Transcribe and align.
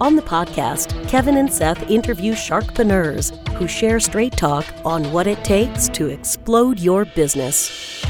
On 0.00 0.16
the 0.16 0.22
podcast, 0.22 1.08
Kevin 1.08 1.36
and 1.36 1.52
Seth 1.52 1.90
interview 1.90 2.32
sharkpreneurs 2.32 3.36
who 3.50 3.68
share 3.68 4.00
straight 4.00 4.32
talk 4.32 4.64
on 4.84 5.04
what 5.12 5.26
it 5.26 5.44
takes 5.44 5.88
to 5.90 6.08
explode 6.08 6.80
your 6.80 7.04
business. 7.04 8.02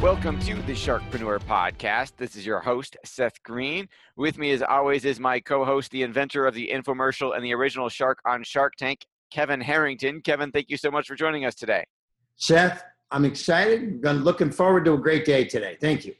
Welcome 0.00 0.38
to 0.40 0.54
the 0.62 0.74
Sharkpreneur 0.74 1.40
Podcast. 1.40 2.12
This 2.16 2.36
is 2.36 2.46
your 2.46 2.60
host, 2.60 2.96
Seth 3.04 3.42
Green. 3.42 3.88
With 4.16 4.38
me, 4.38 4.52
as 4.52 4.62
always, 4.62 5.04
is 5.04 5.18
my 5.18 5.40
co 5.40 5.64
host, 5.64 5.90
the 5.90 6.02
inventor 6.02 6.46
of 6.46 6.54
the 6.54 6.70
infomercial 6.72 7.34
and 7.34 7.44
the 7.44 7.52
original 7.52 7.88
shark 7.88 8.20
on 8.24 8.44
Shark 8.44 8.74
Tank, 8.76 9.04
Kevin 9.30 9.60
Harrington. 9.60 10.20
Kevin, 10.20 10.52
thank 10.52 10.70
you 10.70 10.76
so 10.76 10.90
much 10.90 11.08
for 11.08 11.16
joining 11.16 11.44
us 11.44 11.56
today. 11.56 11.84
Seth, 12.36 12.84
I'm 13.10 13.24
excited. 13.24 14.06
I'm 14.06 14.22
looking 14.22 14.52
forward 14.52 14.84
to 14.84 14.92
a 14.92 14.98
great 14.98 15.24
day 15.24 15.44
today. 15.44 15.76
Thank 15.80 16.04
you. 16.04 16.14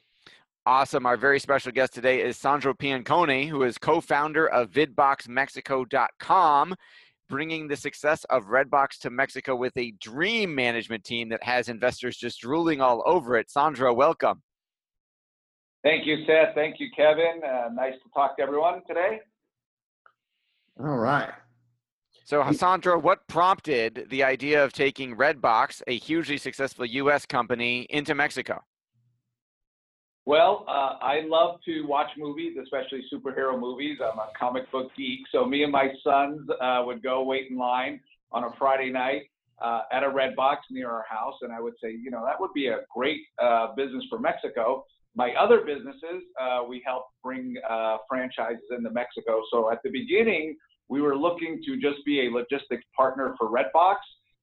Awesome. 0.68 1.06
Our 1.06 1.16
very 1.16 1.40
special 1.40 1.72
guest 1.72 1.95
today 1.95 2.20
is 2.20 2.36
Sandro 2.36 2.74
Piancone, 2.74 3.48
who 3.48 3.62
is 3.62 3.78
co 3.78 4.02
founder 4.02 4.46
of 4.46 4.70
VidboxMexico.com, 4.70 6.74
bringing 7.30 7.68
the 7.68 7.77
success 7.77 8.24
of 8.24 8.48
Redbox 8.48 8.98
to 8.98 9.08
Mexico 9.08 9.56
with 9.56 9.75
a 9.78 9.92
dream 9.92 10.55
management 10.55 11.05
team 11.05 11.30
that 11.30 11.42
has 11.42 11.70
investors 11.70 12.19
just 12.19 12.42
drooling 12.42 12.83
all 12.83 13.02
over 13.06 13.38
it. 13.38 13.50
Sandro, 13.50 13.94
welcome. 13.94 14.42
Thank 15.83 16.05
you, 16.05 16.27
Seth. 16.27 16.55
Thank 16.55 16.80
you, 16.80 16.88
Kevin. 16.94 17.41
Uh, 17.42 17.70
nice 17.72 17.94
to 17.94 18.10
talk 18.14 18.36
to 18.36 18.42
everyone 18.42 18.82
today. 18.86 19.20
All 20.78 20.98
right. 20.98 21.30
So, 22.27 22.53
Sandro, 22.53 22.98
what 22.98 23.27
prompted 23.27 24.08
the 24.10 24.22
idea 24.22 24.62
of 24.62 24.75
taking 24.75 25.16
Redbox, 25.16 25.80
a 25.86 25.97
hugely 25.97 26.36
successful 26.36 26.84
US 26.84 27.25
company, 27.25 27.86
into 27.88 28.14
Mexico? 28.14 28.62
Well, 30.29 30.67
uh, 30.69 30.98
I 31.01 31.23
love 31.25 31.59
to 31.65 31.87
watch 31.87 32.09
movies, 32.19 32.59
especially 32.62 33.03
superhero 33.11 33.59
movies. 33.59 33.97
I'm 34.05 34.19
a 34.19 34.29
comic 34.39 34.71
book 34.71 34.91
geek. 34.95 35.21
So 35.33 35.47
me 35.47 35.62
and 35.62 35.73
my 35.73 35.89
sons 36.05 36.47
uh, 36.61 36.83
would 36.84 37.03
go 37.03 37.25
wait 37.25 37.51
in 37.51 37.57
line 37.57 37.98
on 38.31 38.45
a 38.45 38.51
Friday 38.59 38.91
night 38.91 39.23
uh, 39.62 39.84
at 39.91 40.03
a 40.03 40.06
Redbox 40.06 40.56
near 40.71 40.91
our 40.91 41.06
house, 41.09 41.37
and 41.41 41.51
I 41.51 41.62
would 41.62 41.73
say, 41.83 41.93
you 41.93 42.11
know, 42.11 42.27
that 42.27 42.39
would 42.39 42.53
be 42.53 42.67
a 42.67 42.81
great 42.95 43.23
uh, 43.43 43.69
business 43.75 44.05
for 44.11 44.19
Mexico. 44.19 44.84
My 45.17 45.33
other 45.33 45.62
businesses, 45.65 46.23
uh, 46.39 46.61
we 46.69 46.83
help 46.84 47.06
bring 47.25 47.55
uh, 47.67 47.97
franchises 48.06 48.61
into 48.71 48.91
Mexico. 48.91 49.41
So 49.51 49.73
at 49.73 49.79
the 49.83 49.89
beginning, 49.89 50.59
we 50.91 51.01
were 51.01 51.17
looking 51.17 51.62
to 51.65 51.81
just 51.81 52.05
be 52.05 52.27
a 52.27 52.31
logistics 52.31 52.84
partner 52.95 53.34
for 53.39 53.49
Redbox 53.49 53.97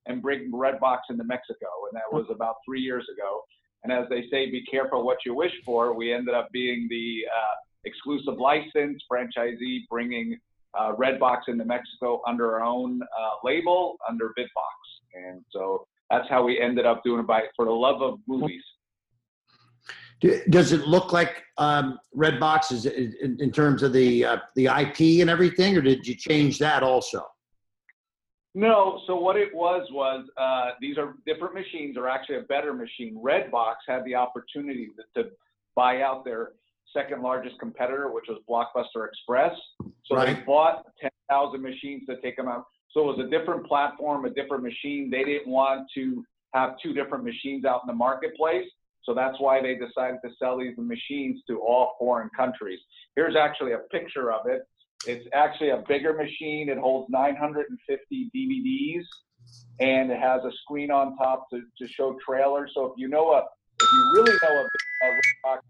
and 0.06 0.20
bring 0.20 0.50
Redbox 0.50 0.98
into 1.10 1.22
Mexico, 1.22 1.68
and 1.88 1.94
that 1.94 2.12
was 2.12 2.26
about 2.28 2.56
three 2.66 2.80
years 2.80 3.06
ago. 3.16 3.42
And 3.88 3.92
as 3.92 4.08
they 4.08 4.24
say, 4.32 4.50
be 4.50 4.64
careful 4.68 5.06
what 5.06 5.18
you 5.24 5.32
wish 5.32 5.52
for. 5.64 5.94
We 5.94 6.12
ended 6.12 6.34
up 6.34 6.48
being 6.50 6.88
the 6.90 7.24
uh, 7.32 7.54
exclusive 7.84 8.34
license 8.34 9.00
franchisee, 9.10 9.86
bringing 9.88 10.36
uh, 10.76 10.94
Redbox 10.96 11.42
into 11.46 11.64
Mexico 11.64 12.20
under 12.26 12.56
our 12.56 12.64
own 12.64 13.00
uh, 13.00 13.30
label, 13.44 13.96
under 14.08 14.32
Vidbox. 14.36 14.74
And 15.14 15.44
so 15.50 15.86
that's 16.10 16.28
how 16.28 16.42
we 16.42 16.60
ended 16.60 16.84
up 16.84 17.04
doing 17.04 17.20
it 17.20 17.28
by 17.28 17.42
for 17.54 17.64
the 17.64 17.70
love 17.70 18.02
of 18.02 18.18
movies. 18.26 18.62
Does 20.50 20.72
it 20.72 20.88
look 20.88 21.12
like 21.12 21.44
um, 21.56 22.00
Redbox 22.16 22.72
is 22.72 22.86
in, 22.86 23.36
in, 23.38 23.52
terms 23.52 23.84
of 23.84 23.92
the 23.92 24.24
uh, 24.24 24.38
the 24.56 24.64
IP 24.64 25.20
and 25.20 25.30
everything, 25.30 25.76
or 25.76 25.80
did 25.82 26.08
you 26.08 26.16
change 26.16 26.58
that 26.58 26.82
also? 26.82 27.24
No, 28.56 29.02
so 29.06 29.16
what 29.16 29.36
it 29.36 29.54
was 29.54 29.86
was 29.92 30.26
uh, 30.38 30.70
these 30.80 30.96
are 30.96 31.14
different 31.26 31.52
machines, 31.52 31.98
or 31.98 32.08
actually 32.08 32.36
a 32.36 32.42
better 32.44 32.72
machine. 32.72 33.20
Redbox 33.22 33.74
had 33.86 34.02
the 34.06 34.14
opportunity 34.14 34.88
to, 34.96 35.22
to 35.22 35.28
buy 35.74 36.00
out 36.00 36.24
their 36.24 36.52
second 36.94 37.20
largest 37.20 37.58
competitor, 37.60 38.10
which 38.10 38.24
was 38.30 38.40
Blockbuster 38.48 39.06
Express. 39.06 39.52
So 40.06 40.16
right. 40.16 40.38
they 40.38 40.42
bought 40.44 40.86
10,000 41.02 41.60
machines 41.60 42.04
to 42.08 42.18
take 42.22 42.38
them 42.38 42.48
out. 42.48 42.64
So 42.92 43.02
it 43.02 43.18
was 43.18 43.26
a 43.26 43.28
different 43.28 43.66
platform, 43.66 44.24
a 44.24 44.30
different 44.30 44.62
machine. 44.62 45.10
They 45.10 45.22
didn't 45.22 45.52
want 45.52 45.86
to 45.94 46.24
have 46.54 46.76
two 46.82 46.94
different 46.94 47.24
machines 47.24 47.66
out 47.66 47.82
in 47.84 47.88
the 47.88 47.92
marketplace. 47.92 48.64
So 49.02 49.12
that's 49.12 49.38
why 49.38 49.60
they 49.60 49.74
decided 49.74 50.20
to 50.24 50.30
sell 50.38 50.58
these 50.58 50.72
machines 50.78 51.42
to 51.48 51.60
all 51.60 51.94
foreign 51.98 52.30
countries. 52.34 52.80
Here's 53.16 53.36
actually 53.36 53.72
a 53.72 53.80
picture 53.90 54.32
of 54.32 54.46
it. 54.46 54.62
It's 55.06 55.26
actually 55.32 55.70
a 55.70 55.82
bigger 55.88 56.14
machine. 56.14 56.68
It 56.68 56.78
holds 56.78 57.08
950 57.10 58.30
DVDs, 58.34 59.04
and 59.80 60.10
it 60.10 60.18
has 60.18 60.42
a 60.44 60.50
screen 60.62 60.90
on 60.90 61.16
top 61.16 61.48
to, 61.50 61.60
to 61.78 61.88
show 61.88 62.16
trailers. 62.26 62.72
So 62.74 62.86
if 62.86 62.92
you 62.96 63.08
know 63.08 63.32
a, 63.32 63.38
if 63.38 63.92
you 63.92 64.10
really 64.14 64.32
know 64.42 64.54
a, 64.54 65.08
a, 65.08 65.52
a 65.54 65.60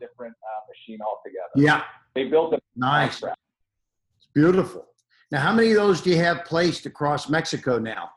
different 0.00 0.34
uh, 0.42 0.60
machine 0.68 0.98
altogether. 1.00 1.52
Yeah. 1.56 1.84
They 2.14 2.24
built 2.24 2.54
a 2.54 2.58
nice. 2.76 3.22
It's 3.22 4.28
beautiful. 4.34 4.86
Now, 5.30 5.40
how 5.40 5.52
many 5.52 5.70
of 5.70 5.76
those 5.76 6.00
do 6.00 6.10
you 6.10 6.18
have 6.18 6.44
placed 6.44 6.86
across 6.86 7.28
Mexico 7.28 7.78
now? 7.78 8.10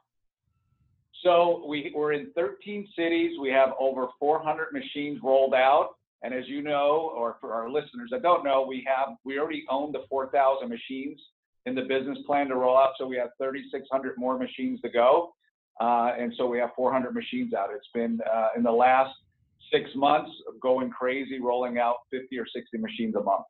So 1.23 1.66
we, 1.67 1.91
we're 1.95 2.13
in 2.13 2.31
13 2.35 2.88
cities. 2.95 3.39
We 3.41 3.49
have 3.49 3.69
over 3.79 4.07
400 4.19 4.67
machines 4.72 5.19
rolled 5.23 5.53
out. 5.53 5.97
And 6.23 6.33
as 6.33 6.47
you 6.47 6.61
know, 6.61 7.11
or 7.16 7.38
for 7.39 7.53
our 7.53 7.69
listeners 7.69 8.09
that 8.11 8.23
don't 8.23 8.44
know, 8.44 8.66
we 8.67 8.85
have 8.88 9.16
we 9.23 9.39
already 9.39 9.66
own 9.69 9.91
the 9.91 10.03
4,000 10.09 10.67
machines 10.67 11.19
in 11.66 11.75
the 11.75 11.83
business 11.83 12.17
plan 12.25 12.47
to 12.47 12.55
roll 12.55 12.78
out. 12.78 12.91
So 12.97 13.05
we 13.05 13.17
have 13.17 13.29
3,600 13.38 14.16
more 14.17 14.38
machines 14.38 14.81
to 14.81 14.89
go, 14.89 15.33
uh, 15.79 16.13
and 16.17 16.33
so 16.38 16.47
we 16.47 16.57
have 16.57 16.72
400 16.75 17.13
machines 17.13 17.53
out. 17.53 17.69
It's 17.75 17.89
been 17.94 18.19
uh, 18.31 18.50
in 18.55 18.63
the 18.63 18.72
last 18.72 19.13
six 19.72 19.89
months 19.95 20.31
going 20.61 20.89
crazy, 20.89 21.39
rolling 21.39 21.78
out 21.78 21.97
50 22.11 22.38
or 22.39 22.45
60 22.47 22.78
machines 22.78 23.16
a 23.16 23.22
month. 23.22 23.45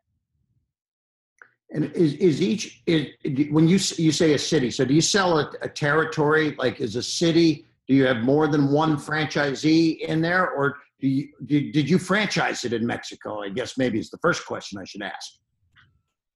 And 1.72 1.86
is, 1.94 2.14
is 2.16 2.42
each 2.42 2.82
is, 2.86 3.08
when 3.52 3.68
you 3.68 3.78
you 3.98 4.12
say 4.12 4.34
a 4.34 4.40
city? 4.40 4.72
So 4.72 4.86
do 4.86 4.94
you 4.94 5.02
sell 5.02 5.40
a, 5.40 5.52
a 5.62 5.70
territory? 5.70 6.56
Like 6.58 6.80
is 6.80 6.96
a 6.96 7.04
city? 7.04 7.66
Do 7.88 7.94
you 7.94 8.06
have 8.06 8.18
more 8.18 8.48
than 8.48 8.72
one 8.72 8.98
franchisee 8.98 10.00
in 10.00 10.22
there, 10.22 10.50
or 10.50 10.78
you, 11.00 11.30
did, 11.46 11.72
did 11.72 11.90
you 11.90 12.00
franchise 12.00 12.64
it 12.64 12.74
in 12.74 12.86
Mexico? 12.86 13.42
I 13.42 13.50
guess 13.50 13.78
maybe 13.78 14.00
it's 14.00 14.10
the 14.10 14.18
first 14.20 14.46
question 14.46 14.80
I 14.80 14.86
should 14.86 15.02
ask. 15.02 15.34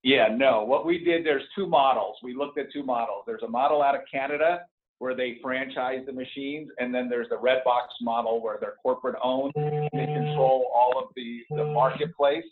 Yeah, 0.02 0.28
no. 0.34 0.64
What 0.64 0.84
we 0.84 0.98
did, 0.98 1.24
there's 1.24 1.44
two 1.54 1.66
models. 1.66 2.16
We 2.22 2.34
looked 2.34 2.58
at 2.58 2.72
two 2.72 2.82
models. 2.82 3.24
There's 3.26 3.42
a 3.42 3.48
model 3.48 3.82
out 3.82 3.94
of 3.94 4.02
Canada 4.12 4.60
where 4.98 5.14
they 5.16 5.38
franchise 5.42 6.00
the 6.06 6.12
machines, 6.12 6.70
and 6.78 6.94
then 6.94 7.08
there's 7.08 7.28
the 7.28 7.36
Redbox 7.36 7.86
model 8.00 8.42
where 8.42 8.58
they're 8.60 8.76
corporate 8.82 9.16
owned. 9.22 9.52
They 9.56 10.06
control 10.06 10.70
all 10.74 10.96
of 10.96 11.10
the, 11.16 11.40
the 11.50 11.64
marketplace. 11.64 12.44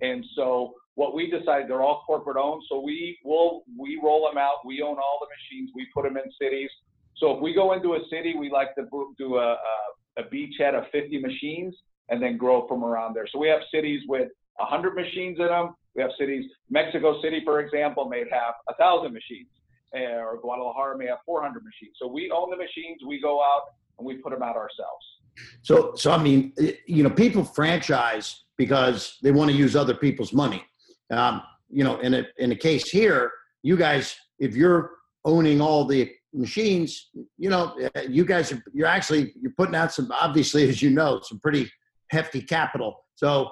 And 0.00 0.24
so 0.34 0.74
what 0.94 1.14
we 1.14 1.30
decided, 1.30 1.68
they're 1.68 1.82
all 1.82 2.02
corporate 2.06 2.36
owned. 2.36 2.62
So 2.68 2.80
we 2.80 3.18
will 3.24 3.64
we 3.78 4.00
roll 4.02 4.28
them 4.28 4.38
out. 4.38 4.64
We 4.64 4.80
own 4.80 4.96
all 4.96 5.18
the 5.20 5.28
machines. 5.28 5.70
We 5.74 5.86
put 5.94 6.04
them 6.04 6.16
in 6.16 6.24
cities. 6.40 6.70
So 7.16 7.36
if 7.36 7.42
we 7.42 7.52
go 7.52 7.72
into 7.72 7.94
a 7.94 8.00
city, 8.10 8.34
we 8.38 8.50
like 8.50 8.74
to 8.76 8.86
do 9.18 9.36
a, 9.36 9.52
a 9.52 9.76
a 10.18 10.22
beachhead 10.24 10.74
of 10.74 10.84
50 10.92 11.20
machines 11.20 11.74
and 12.10 12.22
then 12.22 12.36
grow 12.36 12.66
from 12.66 12.84
around 12.84 13.14
there. 13.14 13.26
So 13.32 13.38
we 13.38 13.48
have 13.48 13.60
cities 13.72 14.02
with 14.08 14.28
100 14.56 14.94
machines 14.94 15.38
in 15.38 15.46
them. 15.46 15.74
We 15.94 16.02
have 16.02 16.10
cities, 16.18 16.44
Mexico 16.70 17.20
City, 17.22 17.40
for 17.44 17.60
example, 17.60 18.08
may 18.08 18.20
have 18.30 18.54
1,000 18.64 19.12
machines, 19.12 19.48
eh, 19.94 19.98
or 19.98 20.38
Guadalajara 20.40 20.98
may 20.98 21.06
have 21.06 21.18
400 21.24 21.62
machines. 21.64 21.96
So 22.00 22.06
we 22.06 22.30
own 22.30 22.50
the 22.50 22.56
machines, 22.56 23.00
we 23.06 23.20
go 23.20 23.42
out 23.42 23.62
and 23.98 24.06
we 24.06 24.16
put 24.16 24.32
them 24.32 24.42
out 24.42 24.56
ourselves. 24.56 25.04
So, 25.62 25.94
so 25.94 26.12
I 26.12 26.18
mean, 26.18 26.52
you 26.86 27.02
know, 27.02 27.10
people 27.10 27.44
franchise 27.44 28.44
because 28.56 29.18
they 29.22 29.30
want 29.30 29.50
to 29.50 29.56
use 29.56 29.76
other 29.76 29.94
people's 29.94 30.32
money. 30.32 30.64
Um, 31.10 31.42
you 31.70 31.84
know, 31.84 31.98
in 32.00 32.14
a 32.14 32.26
in 32.38 32.52
a 32.52 32.56
case 32.56 32.90
here, 32.90 33.30
you 33.62 33.76
guys, 33.76 34.16
if 34.38 34.56
you're 34.56 34.92
owning 35.24 35.60
all 35.60 35.84
the 35.84 36.10
machines, 36.32 37.10
you 37.38 37.50
know, 37.50 37.76
uh, 37.96 38.00
you 38.08 38.24
guys 38.24 38.52
are 38.52 38.62
you're 38.72 38.86
actually 38.86 39.34
you're 39.40 39.54
putting 39.56 39.74
out 39.74 39.92
some 39.92 40.10
obviously, 40.12 40.68
as 40.68 40.82
you 40.82 40.90
know, 40.90 41.20
some 41.22 41.40
pretty 41.40 41.70
hefty 42.10 42.40
capital. 42.40 43.04
So 43.14 43.50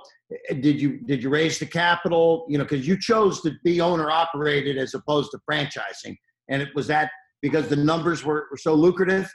uh, 0.50 0.54
did 0.54 0.80
you 0.80 0.98
did 1.06 1.22
you 1.22 1.28
raise 1.28 1.58
the 1.58 1.66
capital? 1.66 2.46
You 2.48 2.58
know, 2.58 2.64
because 2.64 2.86
you 2.86 2.98
chose 2.98 3.40
to 3.42 3.52
be 3.64 3.80
owner 3.80 4.10
operated 4.10 4.78
as 4.78 4.94
opposed 4.94 5.30
to 5.32 5.38
franchising, 5.50 6.16
and 6.48 6.62
it 6.62 6.68
was 6.74 6.86
that 6.88 7.10
because 7.42 7.68
the 7.68 7.76
numbers 7.76 8.24
were, 8.24 8.46
were 8.50 8.56
so 8.56 8.74
lucrative. 8.74 9.32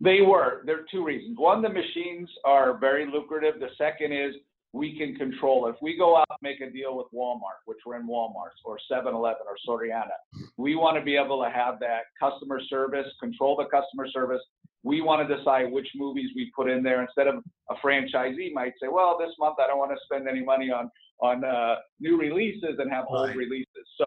They 0.00 0.20
were. 0.20 0.62
There 0.66 0.80
are 0.80 0.86
two 0.90 1.04
reasons. 1.04 1.38
One, 1.38 1.62
the 1.62 1.70
machines 1.70 2.28
are 2.44 2.76
very 2.78 3.06
lucrative. 3.10 3.60
The 3.60 3.70
second 3.78 4.12
is 4.12 4.34
we 4.76 4.96
can 4.96 5.14
control 5.16 5.66
it. 5.66 5.70
If 5.70 5.76
we 5.82 5.96
go 5.96 6.16
out 6.16 6.26
and 6.28 6.38
make 6.42 6.60
a 6.60 6.70
deal 6.70 6.96
with 6.96 7.06
Walmart, 7.14 7.64
which 7.64 7.78
we're 7.86 7.96
in 7.96 8.06
Walmart 8.06 8.54
or 8.64 8.78
7-Eleven 8.90 9.42
or 9.46 9.56
Soriana, 9.66 10.16
we 10.56 10.76
want 10.76 10.96
to 10.96 11.02
be 11.02 11.16
able 11.16 11.42
to 11.42 11.50
have 11.50 11.80
that 11.80 12.02
customer 12.20 12.60
service, 12.68 13.06
control 13.20 13.56
the 13.56 13.64
customer 13.64 14.06
service. 14.12 14.42
We 14.82 15.00
want 15.00 15.26
to 15.26 15.36
decide 15.36 15.72
which 15.72 15.88
movies 15.96 16.30
we 16.36 16.52
put 16.54 16.68
in 16.70 16.82
there 16.82 17.02
instead 17.02 17.26
of 17.26 17.42
a 17.70 17.74
franchisee 17.84 18.52
might 18.52 18.74
say, 18.80 18.88
well, 18.88 19.16
this 19.18 19.34
month 19.38 19.56
I 19.58 19.66
don't 19.66 19.78
want 19.78 19.92
to 19.92 19.98
spend 20.04 20.28
any 20.28 20.44
money 20.44 20.70
on 20.70 20.90
on 21.20 21.42
uh, 21.44 21.76
new 21.98 22.18
releases 22.18 22.78
and 22.78 22.92
have 22.92 23.06
old 23.08 23.34
releases. 23.34 23.86
So 23.96 24.04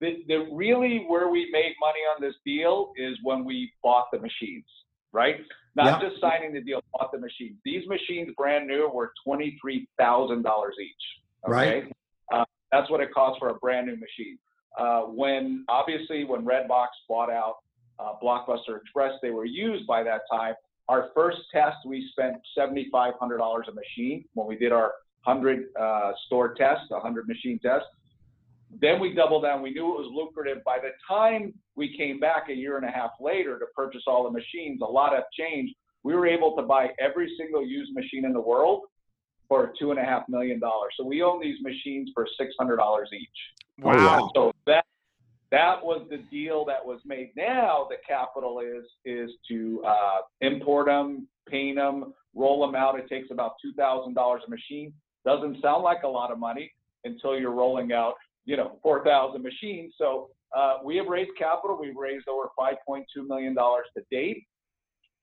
the, 0.00 0.24
the 0.26 0.48
really 0.52 1.04
where 1.06 1.28
we 1.28 1.48
made 1.52 1.74
money 1.80 2.00
on 2.12 2.20
this 2.20 2.34
deal 2.44 2.92
is 2.96 3.16
when 3.22 3.44
we 3.44 3.72
bought 3.84 4.06
the 4.12 4.18
machines, 4.18 4.64
right? 5.12 5.36
Not 5.76 6.00
just 6.00 6.20
signing 6.20 6.52
the 6.52 6.60
deal, 6.60 6.82
bought 6.92 7.12
the 7.12 7.18
machines. 7.18 7.56
These 7.64 7.86
machines, 7.86 8.32
brand 8.36 8.66
new, 8.66 8.90
were 8.92 9.12
twenty 9.24 9.56
three 9.60 9.88
thousand 9.98 10.42
dollars 10.42 10.74
each. 10.80 11.48
Okay? 11.48 11.52
Right. 11.52 11.92
Uh, 12.32 12.44
that's 12.72 12.90
what 12.90 13.00
it 13.00 13.12
costs 13.12 13.38
for 13.38 13.50
a 13.50 13.54
brand 13.54 13.86
new 13.86 13.96
machine. 13.96 14.38
Uh, 14.78 15.02
when 15.02 15.64
obviously 15.68 16.24
when 16.24 16.44
Redbox 16.44 16.88
bought 17.08 17.30
out 17.30 17.56
uh, 17.98 18.12
Blockbuster 18.22 18.80
Express, 18.80 19.12
they 19.22 19.30
were 19.30 19.44
used 19.44 19.86
by 19.86 20.02
that 20.02 20.22
time. 20.30 20.54
Our 20.88 21.10
first 21.14 21.38
test, 21.52 21.76
we 21.86 22.08
spent 22.12 22.36
seventy 22.56 22.88
five 22.90 23.14
hundred 23.20 23.38
dollars 23.38 23.66
a 23.68 23.72
machine 23.72 24.24
when 24.34 24.46
we 24.46 24.56
did 24.56 24.72
our 24.72 24.92
hundred 25.22 25.66
uh, 25.78 26.12
store 26.26 26.54
test, 26.54 26.82
a 26.90 27.00
hundred 27.00 27.28
machine 27.28 27.58
test. 27.60 27.84
Then 28.78 29.00
we 29.00 29.12
doubled 29.14 29.42
down. 29.42 29.62
We 29.62 29.70
knew 29.72 29.94
it 29.94 29.98
was 29.98 30.10
lucrative. 30.12 30.62
By 30.64 30.78
the 30.78 30.90
time 31.08 31.52
we 31.74 31.96
came 31.96 32.20
back 32.20 32.44
a 32.48 32.54
year 32.54 32.76
and 32.76 32.86
a 32.86 32.90
half 32.90 33.10
later 33.20 33.58
to 33.58 33.66
purchase 33.74 34.02
all 34.06 34.24
the 34.24 34.30
machines, 34.30 34.80
a 34.80 34.84
lot 34.84 35.12
have 35.12 35.24
changed. 35.36 35.74
We 36.02 36.14
were 36.14 36.26
able 36.26 36.56
to 36.56 36.62
buy 36.62 36.88
every 36.98 37.34
single 37.36 37.66
used 37.66 37.92
machine 37.94 38.24
in 38.24 38.32
the 38.32 38.40
world 38.40 38.82
for 39.48 39.72
two 39.78 39.90
and 39.90 39.98
a 39.98 40.04
half 40.04 40.22
million 40.28 40.60
dollars. 40.60 40.92
So 40.96 41.04
we 41.04 41.22
own 41.22 41.40
these 41.40 41.60
machines 41.62 42.10
for 42.14 42.26
six 42.38 42.54
hundred 42.58 42.76
dollars 42.76 43.10
each. 43.12 43.28
Wow. 43.82 44.30
So 44.34 44.52
that 44.66 44.84
that 45.50 45.84
was 45.84 46.06
the 46.08 46.18
deal 46.30 46.64
that 46.66 46.84
was 46.84 47.00
made. 47.04 47.32
Now 47.36 47.88
the 47.90 47.96
capital 48.06 48.60
is 48.60 48.84
is 49.04 49.30
to 49.48 49.82
uh, 49.86 50.20
import 50.40 50.86
them, 50.86 51.26
paint 51.48 51.76
them, 51.76 52.14
roll 52.34 52.64
them 52.64 52.76
out. 52.76 52.98
It 52.98 53.08
takes 53.08 53.30
about 53.32 53.54
two 53.60 53.72
thousand 53.72 54.14
dollars 54.14 54.42
a 54.46 54.50
machine. 54.50 54.92
Doesn't 55.24 55.60
sound 55.60 55.82
like 55.82 56.04
a 56.04 56.08
lot 56.08 56.30
of 56.30 56.38
money 56.38 56.72
until 57.04 57.38
you're 57.38 57.50
rolling 57.50 57.92
out, 57.92 58.14
you 58.44 58.56
know, 58.56 58.78
four 58.82 59.04
thousand 59.04 59.42
machines. 59.42 59.94
So 59.98 60.30
uh, 60.56 60.78
we 60.84 60.96
have 60.96 61.06
raised 61.06 61.30
capital. 61.38 61.78
We've 61.80 61.96
raised 61.96 62.28
over 62.28 62.48
five 62.58 62.76
point 62.86 63.06
two 63.14 63.26
million 63.26 63.54
dollars 63.54 63.86
to 63.96 64.02
date. 64.10 64.44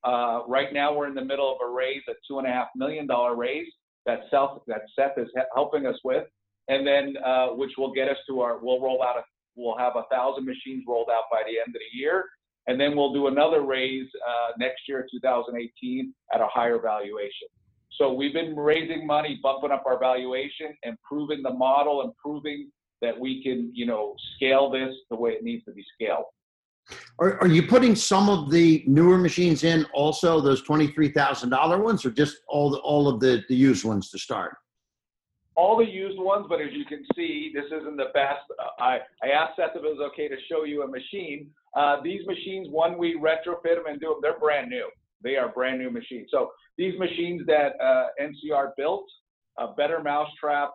Uh, 0.03 0.41
right 0.47 0.71
now, 0.73 0.95
we're 0.95 1.07
in 1.07 1.15
the 1.15 1.25
middle 1.25 1.51
of 1.51 1.57
a 1.67 1.71
raise, 1.71 2.01
a 2.07 2.13
two 2.27 2.39
and 2.39 2.47
a 2.47 2.51
half 2.51 2.67
million 2.75 3.07
dollar 3.07 3.35
raise 3.35 3.67
that 4.05 4.21
Seth 4.29 4.61
that 4.67 4.81
Seth 4.95 5.17
is 5.17 5.29
helping 5.53 5.85
us 5.85 5.97
with, 6.03 6.25
and 6.67 6.85
then 6.85 7.15
uh, 7.25 7.47
which 7.47 7.71
will 7.77 7.93
get 7.93 8.07
us 8.07 8.17
to 8.29 8.41
our. 8.41 8.59
We'll 8.59 8.81
roll 8.81 9.03
out 9.03 9.17
a. 9.17 9.21
We'll 9.55 9.77
have 9.77 9.95
a 9.95 10.03
thousand 10.11 10.45
machines 10.45 10.83
rolled 10.87 11.09
out 11.11 11.23
by 11.31 11.41
the 11.41 11.57
end 11.59 11.75
of 11.75 11.81
the 11.81 11.97
year, 11.97 12.25
and 12.67 12.79
then 12.79 12.95
we'll 12.95 13.11
do 13.11 13.27
another 13.27 13.61
raise 13.61 14.07
uh, 14.27 14.51
next 14.59 14.81
year, 14.87 15.07
2018, 15.11 16.13
at 16.33 16.41
a 16.41 16.47
higher 16.47 16.79
valuation. 16.79 17.47
So 17.93 18.13
we've 18.13 18.33
been 18.33 18.55
raising 18.55 19.07
money, 19.07 19.39
bumping 19.41 19.71
up 19.71 19.83
our 19.87 19.97
valuation, 19.97 20.77
improving 20.83 21.41
the 21.41 21.53
model, 21.53 22.03
improving 22.03 22.69
that 23.01 23.17
we 23.17 23.44
can, 23.44 23.71
you 23.73 23.85
know, 23.85 24.15
scale 24.35 24.69
this 24.69 24.94
the 25.09 25.15
way 25.15 25.31
it 25.31 25.44
needs 25.44 25.63
to 25.65 25.71
be 25.71 25.85
scaled. 25.94 26.25
Are, 27.19 27.39
are 27.41 27.47
you 27.47 27.63
putting 27.63 27.95
some 27.95 28.29
of 28.29 28.49
the 28.49 28.83
newer 28.88 29.17
machines 29.17 29.63
in 29.63 29.85
also, 29.94 30.39
those 30.39 30.61
twenty-three 30.61 31.11
thousand 31.11 31.49
dollar 31.49 31.81
ones, 31.81 32.05
or 32.05 32.11
just 32.11 32.38
all 32.47 32.69
the, 32.69 32.77
all 32.79 33.07
of 33.07 33.19
the, 33.19 33.44
the 33.49 33.55
used 33.55 33.83
ones 33.83 34.09
to 34.11 34.17
start? 34.17 34.55
all 35.57 35.75
the 35.75 35.83
used 35.83 36.19
ones, 36.19 36.45
but 36.47 36.61
as 36.61 36.67
you 36.71 36.85
can 36.85 37.03
see, 37.15 37.51
this 37.53 37.65
isn't 37.65 37.97
the 37.97 38.11
best. 38.13 38.41
Uh, 38.59 38.81
I, 38.81 39.00
I 39.23 39.29
asked 39.29 39.55
Seth 39.55 39.71
if 39.71 39.77
it 39.77 39.81
was 39.81 40.00
okay 40.11 40.27
to 40.27 40.35
show 40.50 40.65
you 40.65 40.83
a 40.83 40.88
machine. 40.88 41.50
Uh, 41.75 41.97
these 42.03 42.25
machines, 42.27 42.67
when 42.71 42.95
we 42.95 43.15
retrofit 43.15 43.75
them 43.75 43.88
and 43.89 44.00
do 44.00 44.09
them, 44.09 44.19
they're 44.21 44.39
brand 44.39 44.69
new. 44.69 44.88
They 45.23 45.35
are 45.35 45.50
brand 45.50 45.79
new 45.79 45.89
machines. 45.89 46.27
So 46.31 46.51
these 46.77 46.97
machines 47.00 47.41
that 47.47 47.73
uh, 47.81 48.05
NCR 48.21 48.69
built, 48.77 49.05
a 49.57 49.73
better 49.73 50.01
mousetrap. 50.01 50.73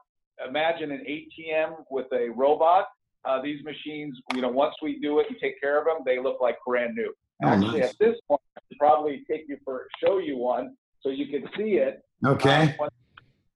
Imagine 0.48 0.90
an 0.92 1.04
ATM 1.08 1.84
with 1.90 2.06
a 2.12 2.28
robot. 2.30 2.86
Uh, 3.24 3.40
these 3.40 3.62
machines, 3.64 4.18
you 4.34 4.42
know, 4.42 4.48
once 4.48 4.74
we 4.82 4.98
do 5.00 5.20
it 5.20 5.26
and 5.28 5.36
take 5.40 5.60
care 5.60 5.78
of 5.78 5.84
them, 5.84 5.98
they 6.04 6.18
look 6.20 6.40
like 6.40 6.56
brand 6.66 6.94
new. 6.94 7.12
Oh, 7.44 7.48
Actually, 7.48 7.80
nice. 7.80 7.90
at 7.90 7.98
this 7.98 8.16
point, 8.26 8.40
I'll 8.56 8.78
probably 8.78 9.24
take 9.30 9.44
you 9.48 9.58
for 9.64 9.86
show 10.04 10.18
you 10.18 10.36
one 10.36 10.76
so 11.02 11.08
you 11.10 11.26
can 11.26 11.48
see 11.56 11.74
it. 11.74 12.02
Okay. 12.26 12.74
Uh, 12.80 12.88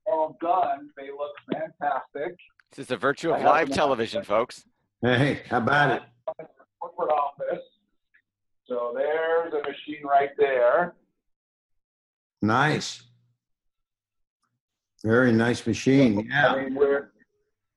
all 0.06 0.36
done, 0.40 0.90
they 0.96 1.08
look 1.10 1.32
fantastic. 1.52 2.36
This 2.70 2.78
is 2.80 2.86
the 2.86 2.96
virtue 2.96 3.30
of 3.32 3.38
have 3.38 3.46
live 3.46 3.68
them. 3.68 3.76
television, 3.76 4.22
folks. 4.22 4.64
Hey, 5.02 5.42
how 5.50 5.58
about 5.58 5.90
it? 5.96 6.02
Corporate 6.80 7.10
office. 7.10 7.62
So 8.68 8.92
there's 8.94 9.52
a 9.52 9.58
machine 9.58 10.04
right 10.04 10.30
there. 10.38 10.94
Nice. 12.42 13.02
Very 15.04 15.32
nice 15.32 15.66
machine. 15.66 16.30
I 16.32 16.56
Yeah. 16.56 16.62
mean, 16.62 16.74
we're 16.74 17.10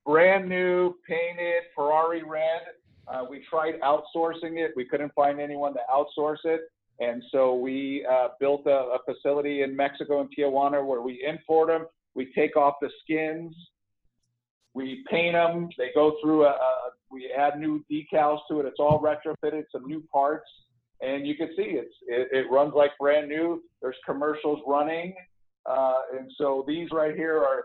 brand 0.06 0.48
new, 0.48 0.96
painted, 1.06 1.64
Ferrari 1.74 2.22
red. 2.22 2.62
Uh, 3.06 3.26
we 3.28 3.40
tried 3.48 3.80
outsourcing 3.80 4.58
it. 4.58 4.72
We 4.76 4.84
couldn't 4.84 5.12
find 5.14 5.40
anyone 5.40 5.74
to 5.74 5.80
outsource 5.92 6.44
it. 6.44 6.60
And 7.00 7.22
so 7.30 7.54
we 7.54 8.06
uh, 8.10 8.28
built 8.38 8.66
a, 8.66 8.70
a 8.70 8.98
facility 9.04 9.62
in 9.62 9.74
Mexico 9.74 10.20
and 10.20 10.28
Tijuana 10.36 10.84
where 10.84 11.00
we 11.00 11.24
import 11.26 11.68
them. 11.68 11.86
We 12.14 12.32
take 12.34 12.56
off 12.56 12.74
the 12.80 12.90
skins. 13.02 13.54
We 14.74 15.04
paint 15.10 15.34
them. 15.34 15.68
They 15.78 15.90
go 15.94 16.16
through 16.22 16.44
a, 16.44 16.50
a 16.50 16.90
we 17.10 17.32
add 17.36 17.58
new 17.58 17.84
decals 17.90 18.40
to 18.48 18.60
it. 18.60 18.66
It's 18.66 18.78
all 18.78 19.02
retrofitted, 19.02 19.64
some 19.72 19.84
new 19.86 20.02
parts. 20.12 20.48
And 21.00 21.26
you 21.26 21.34
can 21.34 21.48
see 21.56 21.62
it's, 21.62 21.94
it, 22.06 22.28
it 22.30 22.50
runs 22.50 22.74
like 22.74 22.92
brand 23.00 23.28
new. 23.28 23.62
There's 23.82 23.96
commercials 24.06 24.60
running. 24.66 25.14
Uh, 25.66 26.00
and 26.18 26.30
so 26.38 26.64
these 26.66 26.88
right 26.92 27.14
here 27.14 27.38
are 27.38 27.64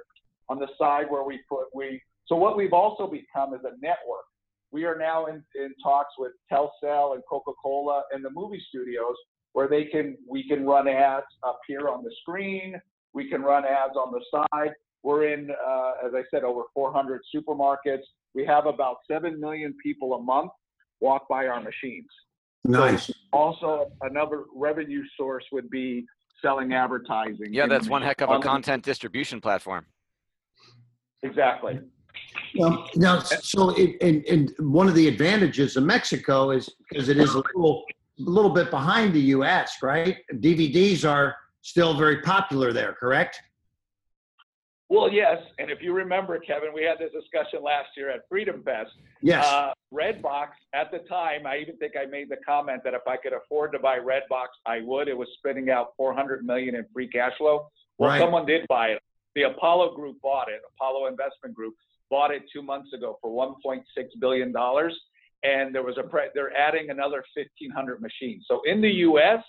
on 0.50 0.59
the 0.59 0.68
side 0.77 1.06
where 1.09 1.24
we 1.24 1.39
put 1.50 1.65
we 1.74 2.01
so 2.27 2.36
what 2.36 2.57
we've 2.57 2.74
also 2.74 3.07
become 3.07 3.53
is 3.53 3.62
a 3.63 3.77
network. 3.81 4.25
We 4.71 4.83
are 4.86 4.97
now 4.97 5.27
in, 5.27 5.44
in 5.56 5.74
talks 5.81 6.13
with 6.18 6.31
telcel 6.51 7.13
and 7.13 7.24
coca-cola 7.30 8.03
and 8.12 8.25
the 8.25 8.31
movie 8.31 8.62
studios 8.69 9.15
where 9.53 9.68
they 9.68 9.86
can 9.86 10.18
we 10.30 10.47
can 10.47 10.65
run 10.65 10.88
ads 10.88 11.25
up 11.44 11.59
here 11.68 11.88
on 11.88 12.03
the 12.03 12.12
screen. 12.21 12.75
We 13.13 13.30
can 13.30 13.42
run 13.42 13.63
ads 13.63 13.95
on 13.95 14.12
the 14.12 14.21
side. 14.31 14.71
We're 15.03 15.31
in 15.31 15.50
uh, 15.51 15.92
as 16.06 16.13
i 16.13 16.24
said 16.31 16.44
over 16.44 16.63
400 16.74 17.21
supermarkets. 17.33 18.03
We 18.33 18.45
have 18.45 18.65
about 18.65 18.97
7 19.09 19.39
million 19.39 19.74
people 19.81 20.13
a 20.15 20.21
month 20.21 20.51
walk 21.00 21.28
by 21.30 21.47
our 21.47 21.61
machines. 21.61 22.09
Nice. 22.68 23.11
also 23.31 23.92
another 24.02 24.45
revenue 24.56 25.04
source 25.16 25.45
would 25.52 25.69
be 25.69 26.06
selling 26.42 26.73
advertising 26.73 27.54
Yeah, 27.54 27.68
that's 27.68 27.87
one 27.89 28.01
heck 28.01 28.21
of 28.21 28.30
a 28.30 28.39
content 28.39 28.83
distribution 28.83 29.42
platform. 29.42 29.85
exactly 31.23 31.80
Now, 32.56 32.85
now, 32.95 33.19
so 33.19 33.71
it, 33.71 33.97
and, 34.01 34.23
and 34.25 34.54
one 34.59 34.87
of 34.87 34.95
the 34.95 35.07
advantages 35.07 35.75
of 35.75 35.83
Mexico 35.83 36.51
is 36.51 36.69
because 36.89 37.09
it 37.09 37.18
is 37.18 37.33
a 37.33 37.37
little, 37.37 37.83
a 38.19 38.21
little 38.23 38.51
bit 38.51 38.69
behind 38.69 39.13
the 39.13 39.21
U.S., 39.21 39.77
right? 39.81 40.18
DVDs 40.35 41.07
are 41.09 41.35
still 41.61 41.97
very 41.97 42.21
popular 42.21 42.71
there, 42.71 42.94
correct? 42.94 43.42
Well, 44.87 45.11
yes, 45.11 45.37
and 45.57 45.71
if 45.71 45.81
you 45.81 45.94
remember, 45.94 46.37
Kevin, 46.39 46.69
we 46.73 46.83
had 46.83 46.99
this 46.99 47.11
discussion 47.11 47.63
last 47.63 47.89
year 47.97 48.11
at 48.11 48.21
Freedom 48.30 48.61
Fest. 48.63 48.92
Yes. 49.21 49.44
Uh, 49.44 49.71
Redbox 49.92 50.49
at 50.75 50.92
the 50.92 50.99
time, 51.09 51.47
I 51.47 51.57
even 51.57 51.75
think 51.77 51.94
I 51.99 52.06
made 52.06 52.30
the 52.30 52.37
comment 52.45 52.81
that 52.83 52.94
if 52.94 53.01
I 53.07 53.18
could 53.18 53.33
afford 53.33 53.71
to 53.71 53.80
buy 53.80 53.97
Redbox, 53.97 54.47
I 54.68 54.81
would. 54.81 55.07
It 55.07 55.18
was 55.18 55.27
spitting 55.39 55.71
out 55.71 55.94
400 55.97 56.45
million 56.45 56.75
in 56.75 56.85
free 56.94 57.07
cash 57.07 57.33
flow. 57.37 57.68
Well, 57.97 58.11
Right. 58.11 58.19
someone 58.21 58.45
did 58.45 58.68
buy 58.68 58.89
it. 58.89 59.01
The 59.33 59.44
Apollo 59.44 59.95
Group 59.95 60.21
bought 60.21 60.49
it. 60.49 60.61
Apollo 60.75 61.07
Investment 61.07 61.56
Group 61.56 61.73
bought 62.11 62.30
it 62.31 62.44
two 62.54 62.61
months 62.61 62.94
ago 62.94 63.18
for 63.21 63.31
1.6 63.31 63.83
billion 64.19 64.51
dollars, 64.51 64.95
and 65.44 65.73
there 65.73 65.81
was 65.83 65.97
a 65.97 66.04
pre- 66.04 66.30
they're 66.35 66.56
adding 66.56 66.92
another 66.92 67.23
1,500 67.35 68.01
machines. 68.01 68.45
So 68.47 68.61
in 68.65 68.81
the 68.81 68.92
U.S., 69.09 69.44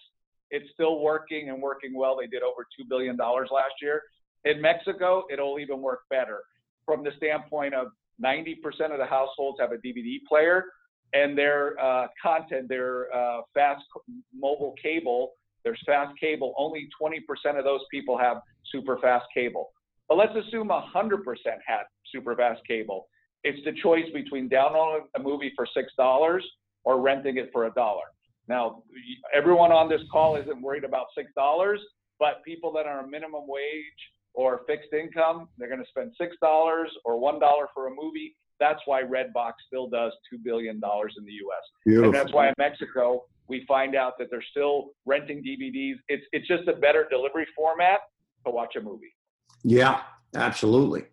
it's 0.51 0.71
still 0.73 1.01
working 1.01 1.51
and 1.51 1.61
working 1.61 1.93
well. 1.95 2.17
They 2.17 2.27
did 2.27 2.43
over 2.43 2.67
two 2.77 2.85
billion 2.89 3.17
dollars 3.17 3.51
last 3.53 3.75
year. 3.83 4.03
In 4.47 4.63
Mexico, 4.63 5.25
it'll 5.31 5.59
even 5.59 5.83
work 5.83 6.01
better 6.09 6.41
from 6.85 7.03
the 7.03 7.11
standpoint 7.17 7.75
of 7.75 7.89
90% 8.25 8.55
of 8.93 8.99
the 8.99 9.05
households 9.05 9.59
have 9.61 9.73
a 9.73 9.77
DVD 9.77 10.19
player, 10.27 10.65
and 11.13 11.37
their 11.37 11.79
uh, 11.83 12.07
content, 12.23 12.69
their 12.69 13.15
uh, 13.15 13.41
fast 13.53 13.83
mobile 14.33 14.75
cable, 14.83 15.33
there's 15.65 15.81
fast 15.85 16.19
cable. 16.19 16.55
Only 16.57 16.89
20% 17.03 17.19
of 17.59 17.65
those 17.65 17.81
people 17.91 18.17
have 18.17 18.39
super 18.73 18.99
fast 18.99 19.27
cable. 19.35 19.71
But 20.09 20.17
let's 20.17 20.33
assume 20.47 20.69
100% 20.69 20.83
had 21.67 21.83
super 22.15 22.37
fast 22.37 22.61
cable. 22.69 23.09
It's 23.43 23.59
the 23.65 23.73
choice 23.83 24.07
between 24.15 24.49
downloading 24.49 25.09
a 25.17 25.21
movie 25.21 25.53
for 25.57 25.67
six 25.75 25.93
dollars 25.97 26.45
or 26.85 27.01
renting 27.01 27.37
it 27.37 27.51
for 27.53 27.67
a 27.67 27.73
dollar. 27.73 28.05
Now, 28.49 28.85
everyone 29.35 29.73
on 29.73 29.89
this 29.89 30.03
call 30.13 30.37
isn't 30.37 30.63
worried 30.63 30.85
about 30.85 31.07
six 31.17 31.33
dollars, 31.35 31.81
but 32.21 32.45
people 32.45 32.73
that 32.75 32.87
are 32.87 33.05
minimum 33.07 33.43
wage 33.47 34.01
or 34.37 34.61
fixed 34.67 34.93
income, 34.93 35.49
they're 35.59 35.69
going 35.69 35.83
to 35.83 35.89
spend 35.89 36.13
six 36.21 36.37
dollars 36.41 36.91
or 37.05 37.19
one 37.19 37.41
dollar 37.41 37.67
for 37.75 37.89
a 37.89 37.91
movie. 37.91 38.37
That's 38.61 38.81
why 38.85 39.03
Redbox 39.03 39.53
still 39.67 39.89
does 39.89 40.13
two 40.31 40.39
billion 40.39 40.79
dollars 40.79 41.15
in 41.19 41.25
the 41.25 41.33
U.S. 41.33 41.65
Beautiful. 41.85 42.05
And 42.07 42.15
that's 42.15 42.33
why 42.33 42.49
in 42.49 42.55
Mexico 42.59 43.25
we 43.49 43.65
find 43.67 43.97
out 43.97 44.15
that 44.19 44.29
they're 44.31 44.45
still 44.51 44.91
renting 45.05 45.43
DVDs. 45.43 45.95
It's 46.09 46.25
it's 46.33 46.47
just 46.47 46.69
a 46.69 46.75
better 46.75 47.07
delivery 47.11 47.47
format 47.57 48.01
to 48.45 48.53
watch 48.53 48.77
a 48.77 48.81
movie. 48.81 49.15
Yeah, 49.65 50.03
absolutely. 50.35 51.05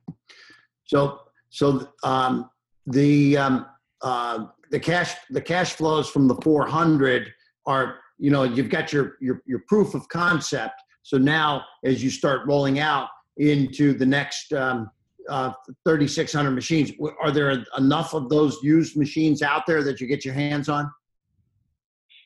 So 0.86 1.20
so 1.50 1.88
um, 2.04 2.50
the 2.88 3.38
um, 3.38 3.66
uh, 4.02 4.48
the 4.72 4.80
cash 4.80 5.16
the 5.30 5.42
cash 5.42 5.74
flows 5.74 6.10
from 6.10 6.28
the 6.28 6.36
400 6.36 7.32
are 7.66 8.00
you 8.18 8.32
know 8.32 8.44
you've 8.44 8.70
got 8.70 8.92
your 8.92 9.16
your 9.22 9.42
your 9.46 9.64
proof 9.68 9.94
of 9.94 10.08
concept. 10.10 10.82
So 11.04 11.18
now 11.18 11.64
as 11.84 12.04
you 12.04 12.10
start 12.10 12.48
rolling 12.48 12.80
out 12.80 13.10
into 13.38 13.94
the 13.94 14.06
next 14.06 14.52
um, 14.54 14.90
uh, 15.30 15.52
3,600 15.86 16.52
machines, 16.52 16.92
are 17.22 17.32
there 17.32 17.64
enough 17.78 18.14
of 18.14 18.30
those 18.30 18.58
used 18.64 18.98
machines 18.98 19.42
out 19.42 19.64
there 19.68 19.84
that 19.84 20.00
you 20.02 20.08
get 20.08 20.26
your 20.26 20.34
hands 20.34 20.70
on? 20.70 20.90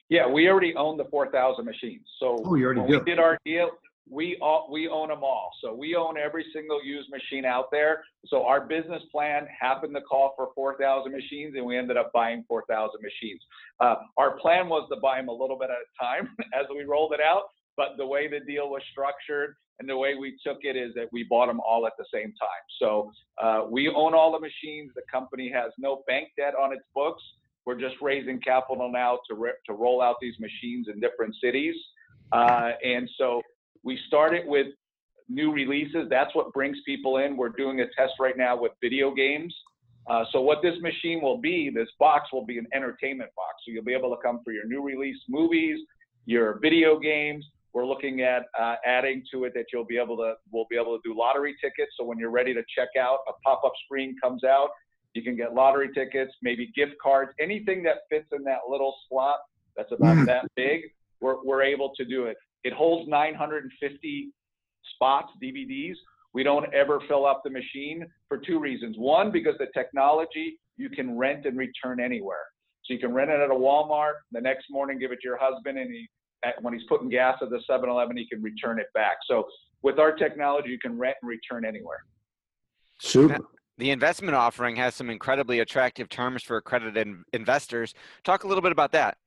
Yeah, 0.10 0.28
we 0.28 0.48
already 0.48 0.74
own 0.76 0.96
the 0.98 1.06
4,000 1.06 1.66
machines. 1.66 2.06
So 2.20 2.38
Oh, 2.46 2.56
you 2.56 2.66
already 2.66 2.82
when 2.82 2.92
do. 2.92 3.00
we 3.00 3.06
did 3.06 3.20
our 3.20 3.38
deal, 3.46 3.72
we 4.10 4.38
all, 4.42 4.70
we 4.72 4.88
own 4.88 5.10
them 5.10 5.22
all. 5.22 5.52
So 5.62 5.74
we 5.74 5.96
own 5.96 6.18
every 6.18 6.46
single 6.54 6.82
used 6.84 7.10
machine 7.10 7.44
out 7.46 7.66
there. 7.72 8.04
So 8.28 8.46
our 8.46 8.62
business 8.62 9.02
plan 9.12 9.48
happened 9.60 9.94
to 9.96 10.02
call 10.02 10.34
for 10.38 10.50
4,000 10.56 11.12
machines, 11.12 11.56
and 11.58 11.66
we 11.66 11.78
ended 11.78 11.98
up 11.98 12.12
buying 12.14 12.46
4,000 12.48 13.02
machines. 13.02 13.42
Uh, 13.82 13.96
our 14.18 14.38
plan 14.38 14.70
was 14.70 14.88
to 14.94 15.00
buy 15.02 15.18
them 15.18 15.28
a 15.28 15.34
little 15.34 15.58
bit 15.58 15.70
at 15.72 15.78
a 15.78 16.04
time 16.04 16.30
as 16.58 16.68
we 16.74 16.84
rolled 16.86 17.12
it 17.14 17.20
out, 17.20 17.44
but 17.78 17.90
the 17.98 18.06
way 18.06 18.28
the 18.28 18.40
deal 18.40 18.70
was 18.70 18.82
structured 18.92 19.56
and 19.80 19.88
the 19.88 19.96
way 19.96 20.16
we 20.16 20.38
took 20.46 20.58
it 20.64 20.76
is 20.76 20.94
that 20.96 21.08
we 21.12 21.24
bought 21.24 21.48
them 21.48 21.60
all 21.60 21.86
at 21.86 21.94
the 21.98 22.06
same 22.12 22.34
time. 22.34 22.64
So 22.80 23.12
uh, 23.42 23.66
we 23.70 23.88
own 23.88 24.16
all 24.16 24.32
the 24.32 24.40
machines. 24.40 24.92
The 24.96 25.04
company 25.12 25.52
has 25.54 25.72
no 25.78 26.04
bank 26.08 26.30
debt 26.36 26.56
on 26.60 26.74
its 26.74 26.84
books. 26.96 27.22
We're 27.66 27.80
just 27.80 27.96
raising 28.02 28.40
capital 28.40 28.92
now 28.92 29.20
to 29.30 29.36
re- 29.36 29.60
to 29.68 29.74
roll 29.74 30.02
out 30.02 30.16
these 30.22 30.36
machines 30.40 30.88
in 30.92 31.00
different 31.00 31.36
cities. 31.44 31.76
Uh, 32.32 32.72
and 32.84 33.10
so 33.18 33.42
we 33.84 34.00
started 34.08 34.48
with 34.48 34.68
new 35.30 35.52
releases. 35.52 36.10
That's 36.10 36.34
what 36.34 36.54
brings 36.54 36.78
people 36.86 37.18
in. 37.18 37.38
We're 37.38 37.50
doing 37.50 37.82
a 37.82 37.86
test 37.96 38.14
right 38.20 38.38
now 38.38 38.60
with 38.60 38.72
video 38.82 39.14
games. 39.14 39.54
Uh, 40.10 40.24
so 40.32 40.42
what 40.42 40.62
this 40.62 40.76
machine 40.82 41.22
will 41.22 41.38
be, 41.38 41.70
this 41.70 41.90
box 42.00 42.30
will 42.32 42.46
be 42.46 42.58
an 42.58 42.68
entertainment 42.74 43.30
box. 43.36 43.56
So 43.66 43.74
you'll 43.74 43.84
be 43.84 43.94
able 43.94 44.16
to 44.16 44.22
come 44.24 44.40
for 44.44 44.54
your 44.54 44.66
new 44.66 44.82
release 44.82 45.18
movies, 45.28 45.80
your 46.26 46.60
video 46.60 46.98
games. 46.98 47.46
We're 47.74 47.86
looking 47.86 48.22
at 48.22 48.44
uh, 48.60 48.76
adding 48.86 49.24
to 49.34 49.44
it 49.46 49.54
that 49.56 49.66
you'll 49.72 49.86
be 49.86 49.98
able 49.98 50.18
to, 50.18 50.34
we'll 50.52 50.66
be 50.70 50.78
able 50.78 50.98
to 50.98 51.02
do 51.04 51.18
lottery 51.18 51.56
tickets. 51.62 51.92
So 52.00 52.06
when 52.06 52.18
you're 52.18 52.32
ready 52.32 52.54
to 52.54 52.64
check 52.76 52.90
out, 53.00 53.20
a 53.28 53.34
pop-up 53.46 53.74
screen 53.86 54.16
comes 54.22 54.44
out. 54.44 54.70
You 55.14 55.22
can 55.24 55.36
get 55.36 55.54
lottery 55.54 55.90
tickets, 55.94 56.32
maybe 56.42 56.72
gift 56.76 56.94
cards, 57.02 57.32
anything 57.40 57.84
that 57.84 57.98
fits 58.10 58.28
in 58.32 58.44
that 58.44 58.60
little 58.70 58.96
slot 59.10 59.40
that's 59.76 59.92
about 59.92 60.16
Mm. 60.18 60.26
that 60.28 60.46
big. 60.56 60.82
We're, 61.22 61.44
we're 61.44 61.64
able 61.64 61.94
to 61.96 62.06
do 62.06 62.26
it. 62.26 62.38
It 62.64 62.74
holds 62.74 63.10
950 63.10 64.30
spots, 64.96 65.32
DVDs. 65.42 65.96
We 66.34 66.44
don't 66.44 66.72
ever 66.74 67.00
fill 67.08 67.26
up 67.26 67.42
the 67.44 67.50
machine 67.50 68.06
for 68.28 68.38
two 68.38 68.60
reasons. 68.60 68.96
One, 68.98 69.32
because 69.32 69.56
the 69.60 69.68
technology 69.74 70.60
you 70.78 70.90
can 70.90 71.18
rent 71.18 71.46
and 71.46 71.58
return 71.58 72.00
anywhere. 72.00 72.46
So 72.86 72.94
you 72.94 73.00
can 73.00 73.14
rent 73.14 73.32
it 73.32 73.40
at 73.40 73.50
a 73.50 73.54
Walmart. 73.54 74.14
The 74.32 74.42
next 74.42 74.66
morning, 74.70 75.00
give 75.00 75.12
it 75.12 75.20
to 75.22 75.28
your 75.28 75.40
husband, 75.40 75.78
and 75.78 75.90
he, 75.92 76.08
at, 76.44 76.62
when 76.62 76.74
he's 76.74 76.84
putting 76.88 77.10
gas 77.10 77.38
at 77.42 77.50
the 77.50 77.60
7-Eleven, 77.70 78.18
he 78.18 78.28
can 78.28 78.42
return 78.42 78.80
it 78.80 78.88
back. 78.94 79.18
So 79.30 79.46
with 79.82 80.00
our 80.00 80.12
technology, 80.12 80.70
you 80.70 80.80
can 80.80 80.98
rent 80.98 81.18
and 81.22 81.30
return 81.30 81.66
anywhere. 81.66 82.00
Super. 83.00 83.38
The 83.78 83.92
investment 83.92 84.34
offering 84.34 84.76
has 84.78 84.96
some 84.96 85.10
incredibly 85.10 85.60
attractive 85.60 86.10
terms 86.10 86.42
for 86.42 86.58
accredited 86.58 86.98
in- 86.98 87.24
investors. 87.34 87.94
Talk 88.24 88.44
a 88.44 88.48
little 88.48 88.62
bit 88.62 88.72
about 88.72 88.92
that. 88.94 89.18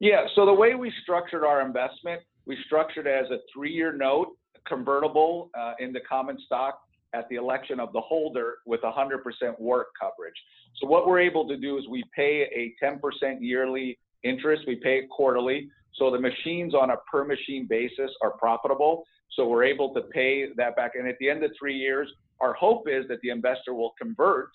Yeah. 0.00 0.26
So 0.34 0.46
the 0.46 0.54
way 0.54 0.74
we 0.74 0.92
structured 1.02 1.44
our 1.44 1.60
investment, 1.60 2.22
we 2.46 2.56
structured 2.66 3.06
it 3.06 3.24
as 3.24 3.30
a 3.30 3.38
three-year 3.52 3.96
note, 3.96 4.36
convertible 4.66 5.50
uh, 5.58 5.72
into 5.80 6.00
common 6.08 6.38
stock 6.46 6.78
at 7.14 7.28
the 7.28 7.36
election 7.36 7.80
of 7.80 7.92
the 7.92 8.00
holder 8.00 8.56
with 8.66 8.80
100% 8.82 9.60
work 9.60 9.88
coverage. 10.00 10.34
So 10.80 10.86
what 10.86 11.06
we're 11.06 11.20
able 11.20 11.46
to 11.48 11.56
do 11.56 11.78
is 11.78 11.84
we 11.88 12.02
pay 12.14 12.42
a 12.54 12.74
10% 12.84 13.00
yearly 13.40 13.98
interest. 14.24 14.64
We 14.66 14.76
pay 14.76 14.98
it 14.98 15.08
quarterly. 15.10 15.68
So 15.94 16.10
the 16.10 16.18
machines 16.18 16.74
on 16.74 16.90
a 16.90 16.96
per 17.10 17.24
machine 17.24 17.66
basis 17.68 18.10
are 18.22 18.32
profitable. 18.32 19.04
So 19.36 19.46
we're 19.46 19.64
able 19.64 19.92
to 19.94 20.02
pay 20.02 20.46
that 20.56 20.76
back. 20.76 20.92
And 20.94 21.08
at 21.08 21.16
the 21.20 21.30
end 21.30 21.44
of 21.44 21.50
three 21.58 21.76
years, 21.76 22.08
our 22.40 22.54
hope 22.54 22.88
is 22.88 23.06
that 23.08 23.20
the 23.22 23.30
investor 23.30 23.74
will 23.74 23.94
convert. 24.00 24.50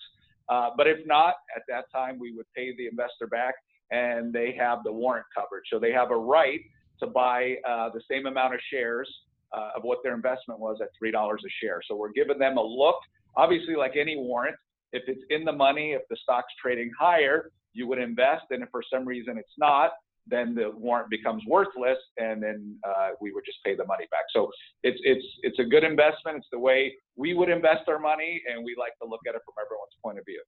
Uh, 0.48 0.70
but 0.76 0.86
if 0.86 0.98
not, 1.06 1.34
at 1.56 1.62
that 1.68 1.84
time, 1.92 2.18
we 2.18 2.32
would 2.32 2.46
pay 2.56 2.74
the 2.76 2.86
investor 2.86 3.26
back 3.26 3.54
and 3.90 4.32
they 4.32 4.54
have 4.58 4.78
the 4.84 4.92
warrant 4.92 5.26
coverage. 5.36 5.64
So 5.72 5.78
they 5.78 5.92
have 5.92 6.10
a 6.10 6.16
right 6.16 6.60
to 7.00 7.06
buy 7.06 7.56
uh, 7.68 7.90
the 7.90 8.02
same 8.10 8.26
amount 8.26 8.54
of 8.54 8.60
shares 8.70 9.08
uh, 9.52 9.70
of 9.76 9.82
what 9.82 9.98
their 10.02 10.14
investment 10.14 10.60
was 10.60 10.78
at 10.80 10.88
$3 11.02 11.12
a 11.12 11.38
share. 11.62 11.80
So 11.88 11.96
we're 11.96 12.12
giving 12.12 12.38
them 12.38 12.56
a 12.56 12.62
look. 12.62 12.96
Obviously, 13.36 13.76
like 13.76 13.92
any 13.96 14.16
warrant, 14.16 14.56
if 14.92 15.02
it's 15.06 15.22
in 15.30 15.44
the 15.44 15.52
money, 15.52 15.92
if 15.92 16.02
the 16.10 16.16
stock's 16.22 16.52
trading 16.60 16.90
higher, 16.98 17.50
you 17.72 17.86
would 17.86 17.98
invest. 17.98 18.44
And 18.50 18.62
if 18.62 18.68
for 18.70 18.82
some 18.92 19.04
reason 19.04 19.38
it's 19.38 19.56
not, 19.58 19.92
then 20.26 20.54
the 20.54 20.70
warrant 20.76 21.10
becomes 21.10 21.42
worthless, 21.46 21.98
and 22.18 22.42
then 22.42 22.76
uh, 22.86 23.10
we 23.20 23.32
would 23.32 23.44
just 23.44 23.58
pay 23.64 23.74
the 23.74 23.84
money 23.86 24.06
back. 24.10 24.24
So 24.32 24.50
it's 24.82 25.00
it's 25.02 25.24
it's 25.42 25.58
a 25.58 25.64
good 25.64 25.82
investment. 25.82 26.38
It's 26.38 26.46
the 26.52 26.58
way 26.58 26.94
we 27.16 27.34
would 27.34 27.48
invest 27.48 27.88
our 27.88 27.98
money, 27.98 28.40
and 28.50 28.64
we 28.64 28.76
like 28.78 28.92
to 29.02 29.08
look 29.08 29.20
at 29.28 29.34
it 29.34 29.42
from 29.44 29.54
everyone's 29.60 29.96
point 30.02 30.18
of 30.18 30.24
view. 30.24 30.42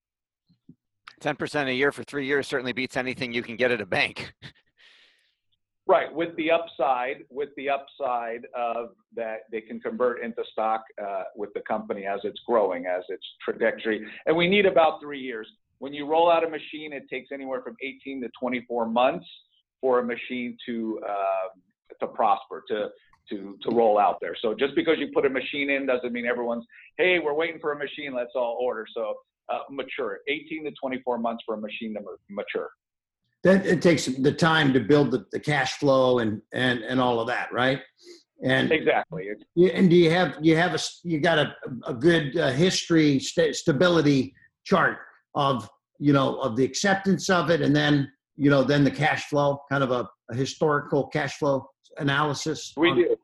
10% 1.21 1.69
a 1.69 1.75
year 1.75 1.93
for 1.93 2.03
three 2.03 2.27
years 2.27 2.49
certainly 2.49 2.73
beats 2.73 2.97
anything 2.97 3.33
you 3.33 3.43
can 3.43 3.55
get 3.57 3.71
at 3.71 3.81
a 3.81 3.87
bank. 3.87 4.35
Right, 5.89 6.15
with 6.15 6.37
the 6.37 6.49
upside, 6.49 7.25
with 7.29 7.49
the 7.57 7.69
upside 7.69 8.47
of 8.57 8.91
that 9.17 9.41
they 9.51 9.61
can 9.61 9.81
convert 9.81 10.23
into 10.23 10.43
stock 10.53 10.85
uh, 11.03 11.25
with 11.35 11.53
the 11.55 11.61
company 11.67 12.07
as 12.07 12.21
it's 12.23 12.39
growing, 12.47 12.87
as 12.87 13.03
its 13.09 13.25
trajectory. 13.45 14.07
And 14.27 14.37
we 14.37 14.49
need 14.49 14.65
about 14.65 15.01
three 15.01 15.21
years. 15.21 15.49
When 15.81 15.93
you 15.93 16.07
roll 16.07 16.31
out 16.31 16.45
a 16.45 16.49
machine, 16.49 16.93
it 16.93 17.11
takes 17.11 17.31
anywhere 17.33 17.63
from 17.63 17.75
18 17.83 18.23
to 18.23 18.29
24 18.39 18.87
months 18.87 19.27
for 19.81 19.99
a 19.99 20.05
machine 20.05 20.57
to 20.67 21.01
uh, 21.05 21.49
to 21.99 22.07
prosper, 22.07 22.63
to 22.69 22.89
to 23.31 23.59
to 23.63 23.75
roll 23.75 23.99
out 23.99 24.19
there. 24.21 24.37
So 24.41 24.55
just 24.55 24.77
because 24.77 24.99
you 24.99 25.09
put 25.13 25.27
a 25.27 25.31
machine 25.31 25.69
in 25.69 25.87
doesn't 25.87 26.13
mean 26.13 26.27
everyone's, 26.27 26.65
hey, 26.97 27.19
we're 27.19 27.35
waiting 27.35 27.59
for 27.61 27.73
a 27.73 27.77
machine, 27.77 28.15
let's 28.15 28.33
all 28.37 28.57
order. 28.61 28.87
So 28.95 29.17
uh, 29.49 29.61
mature, 29.69 30.21
18 30.29 30.65
to 30.65 30.71
24 30.81 31.19
months 31.19 31.43
for 31.45 31.57
a 31.57 31.61
machine 31.61 31.95
to 31.95 32.01
mature. 32.31 32.71
That 33.45 33.67
it 33.67 33.83
takes 33.83 34.07
the 34.07 34.33
time 34.33 34.73
to 34.73 34.81
build 34.81 35.11
the, 35.11 35.25
the 35.33 35.41
cash 35.41 35.79
flow 35.79 36.21
and 36.21 36.41
and 36.53 36.81
and 36.81 37.01
all 37.01 37.21
of 37.21 37.27
that, 37.27 37.53
right? 37.53 37.81
And 38.45 38.73
Exactly. 38.73 39.29
Yeah, 39.55 39.71
and 39.75 39.91
do 39.91 39.97
you 39.97 40.11
have 40.11 40.37
you 40.41 40.57
have 40.57 40.75
a 40.75 40.79
you 41.05 41.21
got 41.21 41.39
a 41.39 41.55
a 41.87 41.95
good 41.95 42.37
uh, 42.37 42.51
history 42.51 43.19
sta 43.19 43.53
stability 43.53 44.35
chart 44.65 44.99
of 45.35 45.69
you 45.99 46.13
know 46.13 46.41
of 46.41 46.57
the 46.57 46.65
acceptance 46.65 47.31
of 47.31 47.51
it, 47.51 47.61
and 47.63 47.75
then 47.75 48.11
you 48.37 48.51
know 48.51 48.63
then 48.63 48.85
the 48.85 48.91
cash 48.91 49.25
flow, 49.25 49.61
kind 49.71 49.83
of 49.83 49.91
a, 49.91 50.09
a 50.31 50.35
historical 50.35 51.07
cash 51.09 51.39
flow 51.39 51.67
analysis. 51.99 52.73
we 52.77 52.91
on- 52.91 52.97
do. 52.97 53.17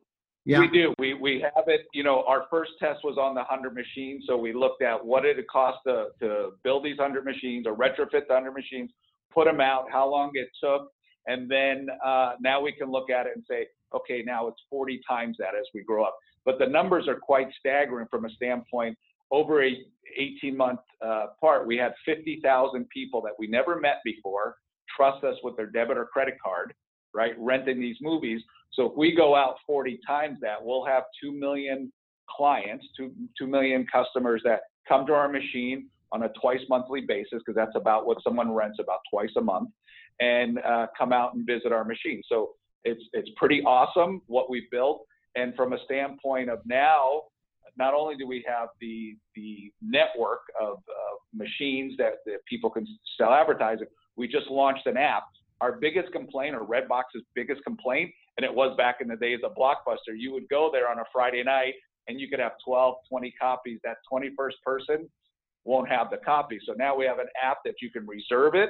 Yeah. 0.45 0.61
We 0.61 0.67
do. 0.69 0.93
We 0.97 1.13
we 1.13 1.41
have 1.41 1.65
it. 1.67 1.81
You 1.93 2.03
know, 2.03 2.23
our 2.27 2.45
first 2.49 2.71
test 2.79 3.01
was 3.03 3.17
on 3.17 3.35
the 3.35 3.43
hundred 3.43 3.75
machines, 3.75 4.23
so 4.27 4.35
we 4.37 4.51
looked 4.51 4.81
at 4.81 5.05
what 5.05 5.23
did 5.23 5.37
it 5.37 5.47
cost 5.47 5.77
to 5.85 6.07
to 6.21 6.51
build 6.63 6.83
these 6.83 6.97
hundred 6.97 7.25
machines 7.25 7.67
or 7.67 7.75
retrofit 7.75 8.27
the 8.27 8.33
hundred 8.33 8.53
machines, 8.53 8.89
put 9.33 9.45
them 9.45 9.61
out, 9.61 9.85
how 9.91 10.09
long 10.09 10.31
it 10.33 10.49
took, 10.61 10.91
and 11.27 11.49
then 11.49 11.87
uh, 12.03 12.33
now 12.41 12.61
we 12.61 12.71
can 12.71 12.91
look 12.91 13.09
at 13.09 13.27
it 13.27 13.33
and 13.35 13.43
say, 13.49 13.67
okay, 13.93 14.23
now 14.25 14.47
it's 14.47 14.61
40 14.69 15.01
times 15.07 15.37
that 15.39 15.55
as 15.55 15.65
we 15.73 15.83
grow 15.83 16.03
up. 16.03 16.17
But 16.45 16.59
the 16.59 16.67
numbers 16.67 17.07
are 17.07 17.15
quite 17.15 17.47
staggering 17.59 18.07
from 18.09 18.25
a 18.25 18.29
standpoint. 18.31 18.97
Over 19.31 19.63
a 19.63 19.77
18 20.17 20.57
month 20.57 20.79
uh, 21.05 21.27
part, 21.39 21.67
we 21.67 21.77
had 21.77 21.93
50,000 22.05 22.89
people 22.89 23.21
that 23.21 23.33
we 23.37 23.47
never 23.47 23.79
met 23.79 23.97
before 24.03 24.55
trust 24.95 25.23
us 25.23 25.35
with 25.43 25.55
their 25.55 25.67
debit 25.67 25.97
or 25.97 26.05
credit 26.05 26.35
card, 26.43 26.73
right? 27.13 27.33
Renting 27.37 27.79
these 27.79 27.97
movies. 28.01 28.41
So 28.73 28.87
if 28.87 28.97
we 28.97 29.15
go 29.15 29.35
out 29.35 29.55
40 29.67 29.99
times 30.05 30.39
that, 30.41 30.57
we'll 30.59 30.85
have 30.85 31.03
2 31.21 31.31
million 31.31 31.91
clients, 32.29 32.85
2, 32.97 33.11
2 33.37 33.47
million 33.47 33.85
customers 33.91 34.41
that 34.45 34.61
come 34.87 35.05
to 35.05 35.13
our 35.13 35.29
machine 35.29 35.87
on 36.11 36.23
a 36.23 36.29
twice 36.41 36.61
monthly 36.69 37.01
basis, 37.01 37.39
because 37.45 37.55
that's 37.55 37.75
about 37.75 38.05
what 38.05 38.17
someone 38.23 38.51
rents 38.51 38.77
about 38.79 38.99
twice 39.11 39.31
a 39.37 39.41
month, 39.41 39.69
and 40.19 40.59
uh, 40.59 40.87
come 40.97 41.13
out 41.13 41.33
and 41.33 41.45
visit 41.45 41.71
our 41.71 41.83
machine. 41.83 42.21
So 42.27 42.51
it's, 42.83 43.03
it's 43.13 43.29
pretty 43.35 43.61
awesome 43.63 44.21
what 44.27 44.49
we've 44.49 44.69
built. 44.71 45.05
And 45.35 45.55
from 45.55 45.73
a 45.73 45.77
standpoint 45.85 46.49
of 46.49 46.59
now, 46.65 47.23
not 47.77 47.93
only 47.93 48.15
do 48.15 48.27
we 48.27 48.43
have 48.47 48.69
the, 48.81 49.15
the 49.35 49.71
network 49.81 50.41
of, 50.59 50.73
of 50.77 51.19
machines 51.33 51.93
that, 51.97 52.15
that 52.25 52.39
people 52.47 52.69
can 52.69 52.85
sell 53.17 53.31
advertising, 53.31 53.87
we 54.15 54.27
just 54.27 54.47
launched 54.49 54.85
an 54.87 54.97
app. 54.97 55.23
Our 55.61 55.73
biggest 55.73 56.11
complaint, 56.11 56.55
or 56.55 56.65
Redbox's 56.65 57.23
biggest 57.35 57.63
complaint, 57.63 58.11
and 58.37 58.45
it 58.45 58.53
was 58.53 58.75
back 58.77 58.97
in 59.01 59.07
the 59.07 59.17
days 59.17 59.39
of 59.43 59.53
Blockbuster. 59.55 60.15
You 60.17 60.31
would 60.33 60.47
go 60.49 60.69
there 60.71 60.89
on 60.89 60.99
a 60.99 61.03
Friday 61.11 61.43
night 61.43 61.73
and 62.07 62.19
you 62.19 62.27
could 62.27 62.39
have 62.39 62.53
12, 62.65 62.95
20 63.09 63.33
copies. 63.39 63.79
That 63.83 63.97
21st 64.11 64.53
person 64.65 65.09
won't 65.65 65.89
have 65.89 66.09
the 66.09 66.17
copy. 66.17 66.59
So 66.65 66.73
now 66.77 66.95
we 66.95 67.05
have 67.05 67.19
an 67.19 67.27
app 67.41 67.57
that 67.65 67.75
you 67.81 67.91
can 67.91 68.07
reserve 68.07 68.55
it. 68.55 68.69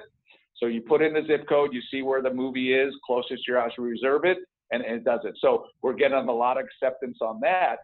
So 0.57 0.65
you 0.65 0.81
put 0.81 1.01
in 1.01 1.13
the 1.13 1.21
zip 1.25 1.47
code, 1.47 1.73
you 1.73 1.81
see 1.89 2.01
where 2.01 2.21
the 2.21 2.33
movie 2.33 2.73
is 2.73 2.93
closest 3.05 3.45
to 3.45 3.51
your 3.51 3.61
house, 3.61 3.71
you 3.77 3.83
reserve 3.83 4.25
it, 4.25 4.37
and, 4.71 4.83
it 4.83 5.03
does 5.03 5.21
it. 5.23 5.35
So 5.39 5.65
we're 5.81 5.93
getting 5.93 6.17
a 6.17 6.31
lot 6.31 6.57
of 6.57 6.65
acceptance 6.65 7.17
on 7.21 7.39
that. 7.41 7.77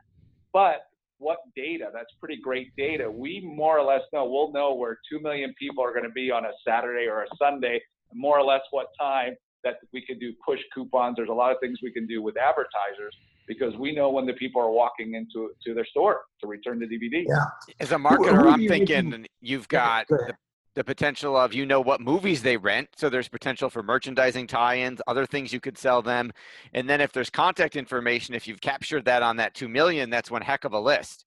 But 0.51 0.87
what 1.17 1.37
data? 1.55 1.89
That's 1.93 2.11
pretty 2.19 2.37
great 2.41 2.75
data. 2.75 3.09
We 3.09 3.41
more 3.41 3.79
or 3.79 3.85
less 3.85 4.01
know, 4.11 4.25
we'll 4.25 4.51
know 4.51 4.73
where 4.73 4.99
2 5.09 5.19
million 5.21 5.53
people 5.57 5.83
are 5.83 5.91
going 5.91 6.03
to 6.03 6.11
be 6.11 6.31
on 6.31 6.45
a 6.45 6.51
Saturday 6.67 7.07
or 7.07 7.23
a 7.23 7.27
Sunday, 7.37 7.81
more 8.13 8.37
or 8.37 8.43
less 8.43 8.61
what 8.71 8.87
time 8.99 9.35
that 9.63 9.75
we 9.93 10.05
could 10.05 10.19
do 10.19 10.33
push 10.45 10.59
coupons. 10.73 11.15
There's 11.15 11.29
a 11.29 11.33
lot 11.33 11.51
of 11.51 11.57
things 11.61 11.79
we 11.81 11.91
can 11.91 12.05
do 12.05 12.21
with 12.21 12.35
advertisers 12.37 13.15
because 13.47 13.75
we 13.77 13.93
know 13.93 14.09
when 14.09 14.25
the 14.25 14.33
people 14.33 14.61
are 14.61 14.71
walking 14.71 15.13
into 15.15 15.51
to 15.65 15.73
their 15.73 15.85
store 15.85 16.21
to 16.41 16.47
return 16.47 16.79
the 16.79 16.85
DVD. 16.85 17.25
Yeah. 17.27 17.45
As 17.79 17.91
a 17.91 17.95
marketer, 17.95 18.35
who 18.35 18.49
I'm 18.49 18.57
do 18.57 18.63
you 18.63 18.69
thinking 18.69 19.09
looking- 19.11 19.27
you've 19.41 19.67
Go 19.67 19.77
ahead, 19.77 20.07
got 20.07 20.17
go 20.17 20.25
the, 20.27 20.33
the 20.75 20.83
potential 20.83 21.37
of 21.37 21.53
you 21.53 21.65
know 21.65 21.79
what 21.79 22.01
movies 22.01 22.41
they 22.41 22.57
rent, 22.57 22.89
so 22.95 23.09
there's 23.09 23.29
potential 23.29 23.69
for 23.69 23.81
merchandising 23.83 24.47
tie-ins, 24.47 25.01
other 25.07 25.25
things 25.25 25.53
you 25.53 25.59
could 25.59 25.77
sell 25.77 26.01
them, 26.01 26.31
and 26.73 26.89
then 26.89 27.01
if 27.01 27.11
there's 27.11 27.29
contact 27.29 27.75
information, 27.75 28.35
if 28.35 28.47
you've 28.47 28.61
captured 28.61 29.05
that 29.05 29.21
on 29.23 29.37
that 29.37 29.53
two 29.53 29.69
million, 29.69 30.09
that's 30.09 30.29
one 30.31 30.41
heck 30.41 30.65
of 30.65 30.73
a 30.73 30.79
list. 30.79 31.25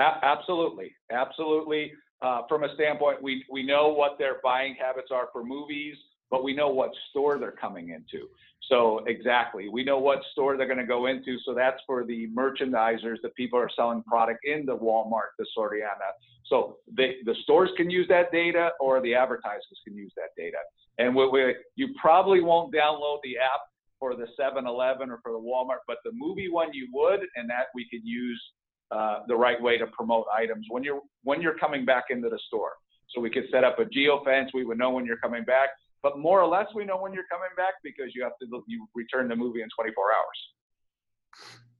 A- 0.00 0.24
absolutely, 0.24 0.94
absolutely. 1.10 1.92
Uh, 2.22 2.42
from 2.48 2.64
a 2.64 2.74
standpoint, 2.74 3.22
we 3.22 3.44
we 3.50 3.62
know 3.64 3.88
what 3.88 4.18
their 4.18 4.36
buying 4.42 4.74
habits 4.78 5.08
are 5.10 5.28
for 5.32 5.44
movies, 5.44 5.96
but 6.30 6.44
we 6.44 6.54
know 6.54 6.68
what 6.68 6.90
store 7.10 7.38
they're 7.38 7.52
coming 7.52 7.90
into. 7.90 8.26
So 8.68 9.04
exactly, 9.06 9.68
we 9.68 9.84
know 9.84 9.98
what 9.98 10.18
store 10.32 10.56
they're 10.56 10.66
going 10.66 10.78
to 10.78 10.86
go 10.86 11.06
into. 11.06 11.36
So 11.44 11.54
that's 11.54 11.80
for 11.86 12.04
the 12.04 12.28
merchandisers, 12.36 13.16
the 13.22 13.28
people 13.36 13.58
are 13.58 13.70
selling 13.76 14.02
product 14.02 14.40
in 14.44 14.66
the 14.66 14.76
Walmart, 14.76 15.36
the 15.38 15.46
Soriana. 15.56 16.10
So 16.46 16.78
they, 16.96 17.16
the 17.24 17.34
stores 17.42 17.70
can 17.76 17.90
use 17.90 18.06
that 18.08 18.32
data, 18.32 18.70
or 18.80 19.00
the 19.00 19.14
advertisers 19.14 19.80
can 19.86 19.96
use 19.96 20.12
that 20.16 20.30
data. 20.36 20.58
And 20.98 21.14
we, 21.14 21.28
we, 21.28 21.54
you 21.76 21.94
probably 22.00 22.40
won't 22.40 22.74
download 22.74 23.18
the 23.22 23.36
app 23.38 23.60
for 23.98 24.14
the 24.14 24.26
7-Eleven 24.38 25.10
or 25.10 25.20
for 25.22 25.32
the 25.32 25.38
Walmart, 25.38 25.84
but 25.86 25.98
the 26.04 26.12
movie 26.12 26.48
one 26.50 26.72
you 26.72 26.88
would, 26.92 27.20
and 27.36 27.48
that 27.48 27.66
we 27.74 27.86
could 27.90 28.04
use 28.04 28.42
uh, 28.90 29.20
the 29.26 29.34
right 29.34 29.60
way 29.60 29.78
to 29.78 29.86
promote 29.88 30.26
items 30.36 30.66
when 30.70 30.84
you're 30.84 31.00
when 31.24 31.42
you're 31.42 31.58
coming 31.58 31.84
back 31.84 32.04
into 32.10 32.28
the 32.28 32.38
store. 32.46 32.72
So 33.08 33.20
we 33.20 33.30
could 33.30 33.44
set 33.50 33.64
up 33.64 33.78
a 33.78 33.84
geo 33.84 34.22
fence. 34.24 34.50
We 34.54 34.64
would 34.64 34.78
know 34.78 34.90
when 34.90 35.04
you're 35.06 35.16
coming 35.16 35.44
back, 35.44 35.70
but 36.06 36.20
more 36.20 36.40
or 36.40 36.46
less 36.46 36.66
we 36.72 36.84
know 36.84 36.96
when 36.96 37.12
you're 37.12 37.26
coming 37.28 37.48
back 37.56 37.74
because 37.82 38.14
you 38.14 38.22
have 38.22 38.38
to 38.40 38.46
you 38.68 38.86
return 38.94 39.26
the 39.26 39.34
movie 39.34 39.60
in 39.60 39.68
24 39.76 40.04
hours. 40.16 40.38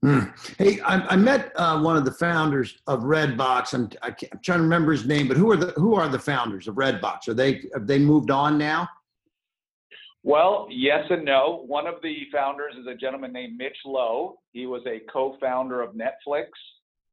Hmm. 0.03 0.63
Hey, 0.63 0.81
I, 0.81 1.13
I 1.13 1.17
met 1.17 1.53
uh, 1.55 1.81
one 1.81 1.97
of 1.97 2.05
the 2.05 2.11
founders 2.11 2.77
of 2.89 3.05
Redbox. 3.05 3.73
I'm, 3.73 3.89
I 4.03 4.11
can't, 4.11 4.33
I'm 4.33 4.41
trying 4.43 4.59
to 4.59 4.65
remember 4.65 4.91
his 4.91 5.07
name, 5.07 5.29
but 5.29 5.37
who 5.37 5.53
are 5.53 5.57
the 5.57 5.67
who 5.77 5.95
are 5.95 6.09
the 6.09 6.19
founders 6.19 6.67
of 6.67 6.75
Redbox? 6.75 7.29
Are 7.29 7.35
they 7.35 7.63
have 7.73 7.87
they 7.87 8.01
moved 8.01 8.33
on 8.33 8.59
now? 8.59 8.89
Well, 10.25 10.67
yes 10.71 11.05
and 11.09 11.25
no. 11.25 11.63
One 11.65 11.87
of 11.87 11.95
the 12.03 12.27
founders 12.33 12.75
is 12.81 12.89
a 12.89 12.97
gentleman 12.97 13.33
named 13.33 13.57
Mitch 13.57 13.79
Lowe. 13.85 14.41
He 14.53 14.67
was 14.67 14.83
a 14.89 15.03
co-founder 15.09 15.81
of 15.83 15.95
Netflix 15.95 16.47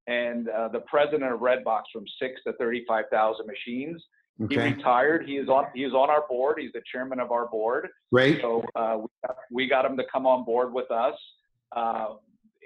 and 0.08 0.50
uh, 0.50 0.70
the 0.70 0.80
president 0.80 1.32
of 1.32 1.42
Redbox 1.42 1.84
from 1.94 2.06
six 2.20 2.42
to 2.48 2.54
35,000 2.54 3.46
machines. 3.46 4.04
He 4.50 4.58
retired. 4.58 5.28
He 5.28 5.38
is 5.38 5.48
on. 5.48 5.66
He 5.76 5.84
is 5.84 5.94
on 5.94 6.10
our 6.10 6.26
board. 6.28 6.58
He's 6.60 6.72
the 6.74 6.82
chairman 6.92 7.20
of 7.20 7.32
our 7.32 7.48
board. 7.48 7.90
great. 8.12 8.42
So 8.42 8.64
uh, 8.76 8.98
we, 9.00 9.08
got, 9.28 9.38
we 9.52 9.68
got 9.68 9.86
him 9.86 9.98
to 9.98 10.04
come 10.12 10.26
on 10.26 10.44
board 10.44 10.74
with 10.74 10.90
us. 10.90 11.14
Uh, 11.76 12.16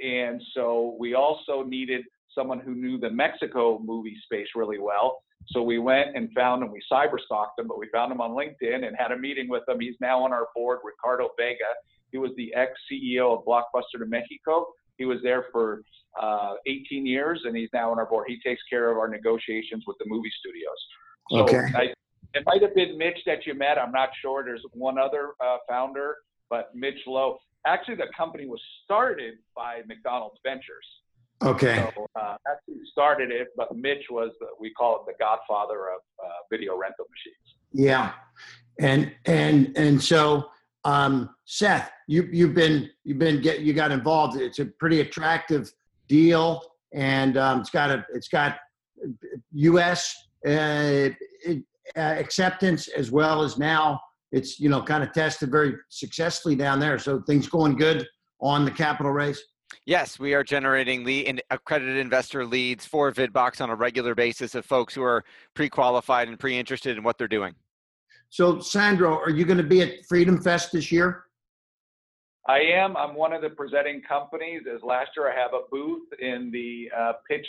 and 0.04 0.42
so 0.54 0.96
we 1.00 1.14
also 1.14 1.64
needed 1.64 2.06
someone 2.34 2.60
who 2.60 2.76
knew 2.76 2.98
the 2.98 3.10
Mexico 3.10 3.80
movie 3.80 4.16
space 4.26 4.48
really 4.56 4.80
well. 4.80 5.20
So 5.48 5.62
we 5.62 5.80
went 5.80 6.16
and 6.16 6.30
found 6.34 6.64
him. 6.64 6.72
We 6.72 6.82
cyber 6.92 7.20
stalked 7.26 7.60
him, 7.60 7.68
but 7.68 7.80
we 7.80 7.88
found 7.94 8.12
him 8.12 8.22
on 8.22 8.32
LinkedIn 8.32 8.86
and 8.86 8.96
had 8.98 9.12
a 9.12 9.18
meeting 9.18 9.50
with 9.50 9.64
him. 9.68 9.80
He's 9.80 9.96
now 10.02 10.24
on 10.24 10.34
our 10.34 10.48
board, 10.56 10.80
Ricardo 10.84 11.30
Vega. 11.38 11.58
He 12.12 12.18
was 12.18 12.32
the 12.38 12.54
ex 12.54 12.72
CEO 12.92 13.38
of 13.38 13.46
Blockbuster 13.46 14.00
de 14.00 14.06
Mexico. 14.06 14.68
He 14.98 15.06
was 15.06 15.20
there 15.24 15.46
for 15.52 15.82
uh, 16.22 16.54
18 16.66 17.06
years, 17.06 17.42
and 17.46 17.56
he's 17.56 17.70
now 17.74 17.92
on 17.92 18.00
our 18.00 18.06
board. 18.06 18.26
He 18.28 18.40
takes 18.46 18.62
care 18.70 18.92
of 18.92 18.98
our 18.98 19.08
negotiations 19.08 19.84
with 19.86 19.98
the 20.00 20.06
movie 20.08 20.32
studios. 20.40 20.78
So 21.32 21.40
Okay. 21.44 21.64
I, 21.76 21.94
it 22.34 22.44
might 22.46 22.62
have 22.62 22.76
been 22.76 22.98
Mitch 22.98 23.20
that 23.26 23.46
you 23.46 23.54
met. 23.54 23.78
I'm 23.78 23.92
not 23.92 24.10
sure. 24.22 24.44
There's 24.44 24.64
one 24.74 24.98
other 24.98 25.32
uh, 25.44 25.58
founder, 25.68 26.18
but 26.50 26.70
Mitch 26.76 27.00
Lowe. 27.08 27.40
Actually, 27.66 27.96
the 27.96 28.08
company 28.16 28.46
was 28.46 28.62
started 28.86 29.36
by 29.56 29.82
McDonald's 29.88 30.40
Ventures. 30.44 30.86
Okay, 31.44 31.88
So 31.96 32.08
uh, 32.20 32.38
actually 32.52 32.82
started 32.92 33.30
it, 33.32 33.50
but 33.56 33.76
Mitch 33.76 34.06
was 34.10 34.32
the, 34.40 34.48
we 34.60 34.72
call 34.74 34.96
it 34.96 35.02
the 35.06 35.14
godfather 35.24 35.90
of 35.90 36.00
uh, 36.24 36.30
video 36.52 36.76
rental 36.78 37.06
machines. 37.12 37.58
yeah, 37.74 38.14
and 38.80 39.12
and 39.26 39.72
and 39.78 40.02
so 40.02 40.50
um, 40.84 41.30
Seth, 41.46 41.92
you 42.08 42.28
you've 42.32 42.56
been 42.56 42.90
you've 43.04 43.20
been 43.20 43.40
get 43.42 43.60
you 43.60 43.74
got 43.74 43.92
involved. 43.92 44.40
It's 44.40 44.58
a 44.58 44.66
pretty 44.66 45.02
attractive 45.02 45.72
deal, 46.08 46.64
and 46.94 47.38
um, 47.38 47.60
it's 47.62 47.70
got 47.70 47.92
a 47.92 48.04
it's 48.16 48.30
got 48.30 48.58
U.S. 49.54 50.16
Uh, 50.46 51.10
it, 51.46 51.64
uh, 51.96 52.16
acceptance 52.18 52.90
as 52.90 53.12
well 53.12 53.42
as 53.42 53.58
now 53.58 54.00
it's 54.32 54.60
you 54.60 54.68
know 54.70 54.82
kind 54.82 55.04
of 55.04 55.14
tested 55.14 55.50
very 55.50 55.74
successfully 55.90 56.56
down 56.56 56.80
there. 56.80 57.00
So 57.00 57.22
things 57.22 57.48
going 57.48 57.78
good 57.78 58.06
on 58.42 58.66
the 58.66 58.72
capital 58.72 59.12
raise. 59.12 59.42
Yes, 59.86 60.20
we 60.20 60.34
are 60.34 60.44
generating 60.44 61.04
lead 61.04 61.28
and 61.28 61.42
accredited 61.50 61.98
investor 61.98 62.46
leads 62.46 62.86
for 62.86 63.12
VidBox 63.12 63.62
on 63.62 63.70
a 63.70 63.76
regular 63.76 64.16
basis 64.16 64.54
of 64.54 64.66
folks 64.66 64.94
who 64.94 65.02
are 65.02 65.24
pre-qualified 65.54 66.28
and 66.28 66.40
pre-interested 66.40 66.98
in 66.98 67.04
what 67.04 67.18
they're 67.18 67.28
doing. 67.28 67.56
So 68.30 68.60
Sandro, 68.60 69.18
are 69.18 69.30
you 69.30 69.46
going 69.46 69.58
to 69.58 69.64
be 69.64 69.82
at 69.82 70.06
Freedom 70.08 70.42
Fest 70.42 70.72
this 70.74 70.92
year? 70.92 71.24
I 72.48 72.60
am. 72.60 72.96
I'm 72.96 73.16
one 73.16 73.34
of 73.34 73.42
the 73.42 73.50
presenting 73.50 74.02
companies. 74.02 74.62
As 74.74 74.82
last 74.82 75.12
year, 75.18 75.32
I 75.32 75.36
have 75.36 75.54
a 75.54 75.62
booth 75.70 76.08
in 76.20 76.50
the 76.52 76.90
uh, 76.98 77.14
pitch 77.30 77.46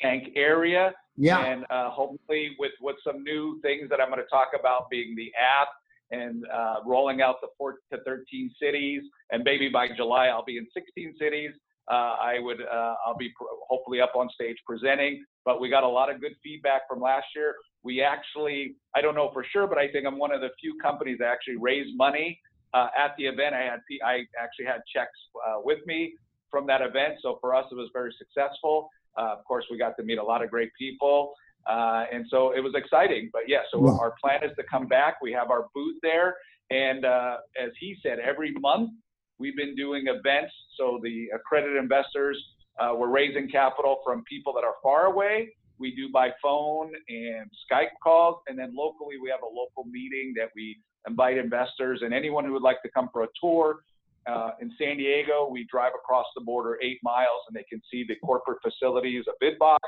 tank 0.00 0.32
area, 0.36 0.92
Yeah. 1.16 1.44
and 1.44 1.64
uh, 1.70 1.90
hopefully 1.90 2.56
with 2.58 2.72
with 2.80 2.96
some 3.04 3.22
new 3.22 3.60
things 3.62 3.88
that 3.90 4.00
I'm 4.00 4.08
going 4.08 4.22
to 4.22 4.28
talk 4.28 4.48
about, 4.58 4.90
being 4.90 5.14
the 5.16 5.32
app 5.38 5.68
and 6.10 6.44
uh, 6.52 6.76
rolling 6.84 7.22
out 7.22 7.36
the 7.40 7.48
four 7.56 7.76
to 7.92 7.98
13 8.04 8.50
cities, 8.60 9.02
and 9.30 9.42
maybe 9.44 9.68
by 9.68 9.88
July 9.96 10.26
I'll 10.26 10.44
be 10.44 10.58
in 10.58 10.66
16 10.74 11.14
cities. 11.18 11.50
Uh, 11.90 12.16
I 12.20 12.38
would 12.40 12.60
uh, 12.62 12.94
I'll 13.06 13.16
be 13.16 13.30
pr- 13.36 13.44
hopefully 13.68 14.00
up 14.00 14.12
on 14.16 14.28
stage 14.34 14.56
presenting. 14.66 15.24
But 15.44 15.60
we 15.60 15.68
got 15.68 15.82
a 15.82 15.88
lot 15.88 16.10
of 16.10 16.20
good 16.20 16.32
feedback 16.42 16.82
from 16.88 17.00
last 17.00 17.26
year. 17.36 17.54
We 17.82 18.02
actually 18.02 18.76
I 18.94 19.00
don't 19.02 19.14
know 19.14 19.30
for 19.32 19.44
sure, 19.52 19.66
but 19.66 19.78
I 19.78 19.90
think 19.92 20.06
I'm 20.06 20.18
one 20.18 20.32
of 20.32 20.40
the 20.40 20.50
few 20.60 20.76
companies 20.82 21.18
that 21.20 21.28
actually 21.28 21.56
raised 21.56 21.96
money 21.96 22.40
uh, 22.72 22.88
at 22.98 23.14
the 23.18 23.26
event. 23.26 23.54
I 23.54 23.62
had 23.62 23.80
I 24.04 24.24
actually 24.40 24.66
had 24.66 24.80
checks 24.92 25.18
uh, 25.46 25.60
with 25.62 25.78
me 25.86 26.14
from 26.50 26.66
that 26.68 26.80
event, 26.80 27.14
so 27.20 27.38
for 27.40 27.54
us 27.54 27.66
it 27.70 27.74
was 27.74 27.90
very 27.92 28.14
successful. 28.18 28.88
Uh, 29.16 29.36
of 29.38 29.44
course, 29.44 29.64
we 29.70 29.78
got 29.78 29.96
to 29.98 30.02
meet 30.02 30.18
a 30.18 30.22
lot 30.22 30.42
of 30.42 30.50
great 30.50 30.70
people, 30.78 31.34
uh, 31.66 32.04
and 32.12 32.26
so 32.28 32.52
it 32.52 32.60
was 32.60 32.72
exciting. 32.74 33.30
But 33.32 33.42
yeah, 33.48 33.62
so 33.70 33.84
Yeah. 33.84 33.96
our 34.00 34.14
plan 34.22 34.42
is 34.42 34.54
to 34.56 34.64
come 34.70 34.86
back. 34.86 35.20
We 35.22 35.32
have 35.32 35.50
our 35.50 35.68
booth 35.74 35.98
there, 36.02 36.36
and 36.70 37.04
uh, 37.04 37.38
as 37.60 37.70
he 37.78 37.96
said, 38.02 38.18
every 38.18 38.52
month 38.52 38.90
we've 39.38 39.56
been 39.56 39.74
doing 39.74 40.06
events. 40.08 40.52
So 40.76 41.00
the 41.02 41.28
accredited 41.34 41.76
investors, 41.76 42.36
uh, 42.80 42.94
we're 42.96 43.08
raising 43.08 43.48
capital 43.48 44.00
from 44.04 44.24
people 44.24 44.52
that 44.54 44.64
are 44.64 44.74
far 44.82 45.06
away. 45.06 45.54
We 45.78 45.94
do 45.94 46.08
by 46.08 46.30
phone 46.40 46.92
and 47.08 47.50
Skype 47.70 47.94
calls, 48.02 48.36
and 48.46 48.58
then 48.58 48.74
locally 48.76 49.16
we 49.20 49.28
have 49.30 49.42
a 49.42 49.52
local 49.62 49.84
meeting 49.90 50.32
that 50.36 50.50
we 50.54 50.78
invite 51.06 51.36
investors 51.36 52.00
and 52.02 52.14
anyone 52.14 52.44
who 52.44 52.52
would 52.52 52.62
like 52.62 52.80
to 52.82 52.90
come 52.90 53.08
for 53.12 53.24
a 53.24 53.28
tour. 53.40 53.80
Uh, 54.26 54.50
in 54.60 54.72
San 54.78 54.96
Diego, 54.96 55.48
we 55.50 55.66
drive 55.70 55.92
across 55.94 56.26
the 56.34 56.40
border 56.42 56.78
eight 56.82 56.98
miles 57.02 57.42
and 57.48 57.56
they 57.56 57.64
can 57.68 57.80
see 57.90 58.04
the 58.08 58.16
corporate 58.16 58.58
facilities 58.62 59.24
a 59.28 59.44
Vidbox, 59.44 59.78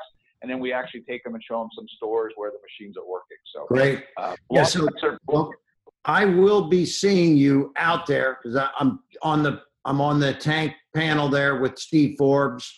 And 0.43 0.51
then 0.51 0.61
we 0.61 0.73
actually 0.73 1.01
take 1.03 1.25
them 1.25 1.35
and 1.35 1.43
show 1.43 1.59
them 1.61 1.69
some 1.75 1.87
stores 1.97 2.33
where 2.37 2.51
the 2.51 2.59
machines 2.59 2.97
are 2.97 3.09
working. 3.09 3.39
So, 3.55 3.67
Great. 3.67 4.05
uh, 4.19 4.37
Yeah, 4.51 4.65
so- 4.65 4.87
Well, 5.27 5.53
I 6.05 6.25
will 6.25 6.69
be 6.69 6.87
seeing 6.87 7.37
you 7.37 7.73
out 7.77 8.07
there 8.07 8.39
because 8.41 8.57
I'm 8.79 9.01
on 9.23 9.43
the 9.43 9.63
I'm 9.85 10.01
on 10.01 10.19
the 10.19 10.35
tank 10.35 10.75
panel 10.95 11.29
there 11.29 11.61
with 11.61 11.79
Steve 11.79 12.17
Forbes, 12.19 12.69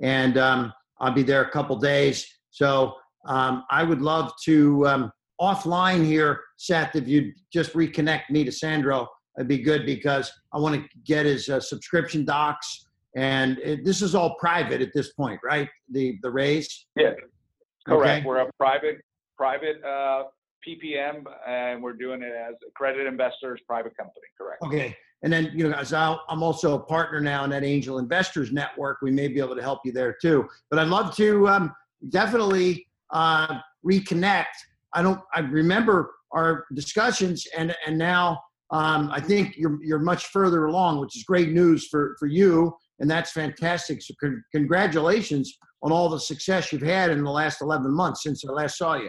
and 0.00 0.36
um, 0.38 0.72
I'll 1.00 1.12
be 1.12 1.22
there 1.22 1.42
a 1.42 1.50
couple 1.50 1.76
days. 1.76 2.26
So 2.50 2.94
um, 3.26 3.64
I 3.70 3.84
would 3.84 4.00
love 4.00 4.32
to 4.44 4.86
um, 4.88 5.12
offline 5.40 6.04
here, 6.04 6.40
Seth. 6.56 6.96
If 6.96 7.06
you'd 7.06 7.34
just 7.52 7.74
reconnect 7.74 8.30
me 8.30 8.42
to 8.44 8.50
Sandro, 8.52 9.08
it'd 9.38 9.48
be 9.48 9.58
good 9.58 9.86
because 9.86 10.30
I 10.52 10.58
want 10.58 10.74
to 10.74 10.88
get 11.04 11.24
his 11.24 11.48
uh, 11.48 11.60
subscription 11.60 12.24
docs. 12.24 12.86
And 13.16 13.58
it, 13.58 13.84
this 13.84 14.02
is 14.02 14.14
all 14.14 14.36
private 14.36 14.82
at 14.82 14.90
this 14.94 15.12
point, 15.12 15.40
right? 15.42 15.68
The 15.90 16.18
the 16.22 16.30
raise. 16.30 16.86
Yeah, 16.96 17.12
correct. 17.86 18.20
Okay. 18.20 18.22
We're 18.26 18.38
a 18.38 18.50
private 18.58 18.98
private 19.36 19.82
uh, 19.84 20.24
PPM, 20.66 21.24
and 21.46 21.82
we're 21.82 21.94
doing 21.94 22.22
it 22.22 22.32
as 22.32 22.54
accredited 22.68 23.06
investors, 23.06 23.60
private 23.66 23.96
company. 23.96 24.26
Correct. 24.36 24.62
Okay. 24.62 24.96
And 25.22 25.32
then, 25.32 25.50
you 25.52 25.68
know, 25.68 25.74
as 25.76 25.92
i 25.92 26.16
am 26.30 26.42
also 26.42 26.74
a 26.74 26.78
partner 26.78 27.20
now 27.20 27.42
in 27.44 27.50
that 27.50 27.64
Angel 27.64 27.98
Investors 27.98 28.52
Network, 28.52 28.98
we 29.02 29.10
may 29.10 29.26
be 29.26 29.40
able 29.40 29.56
to 29.56 29.62
help 29.62 29.80
you 29.84 29.90
there 29.90 30.16
too. 30.20 30.48
But 30.70 30.78
I'd 30.78 30.88
love 30.88 31.14
to 31.16 31.48
um, 31.48 31.74
definitely 32.10 32.86
uh, 33.10 33.58
reconnect. 33.84 34.44
I 34.94 35.02
don't. 35.02 35.20
I 35.34 35.40
remember 35.40 36.14
our 36.32 36.66
discussions, 36.74 37.46
and 37.56 37.74
and 37.86 37.98
now 37.98 38.40
um, 38.70 39.10
I 39.12 39.20
think 39.20 39.56
you're 39.56 39.78
you're 39.82 39.98
much 39.98 40.26
further 40.26 40.66
along, 40.66 41.00
which 41.00 41.16
is 41.16 41.24
great 41.24 41.50
news 41.50 41.88
for 41.88 42.16
for 42.18 42.26
you, 42.26 42.74
and 43.00 43.10
that's 43.10 43.32
fantastic. 43.32 44.02
So 44.02 44.14
con- 44.20 44.44
congratulations 44.54 45.56
on 45.82 45.92
all 45.92 46.08
the 46.08 46.20
success 46.20 46.72
you've 46.72 46.82
had 46.82 47.10
in 47.10 47.22
the 47.22 47.30
last 47.30 47.62
11 47.62 47.92
months 47.92 48.24
since 48.24 48.44
I 48.44 48.52
last 48.52 48.76
saw 48.76 48.96
you. 48.96 49.08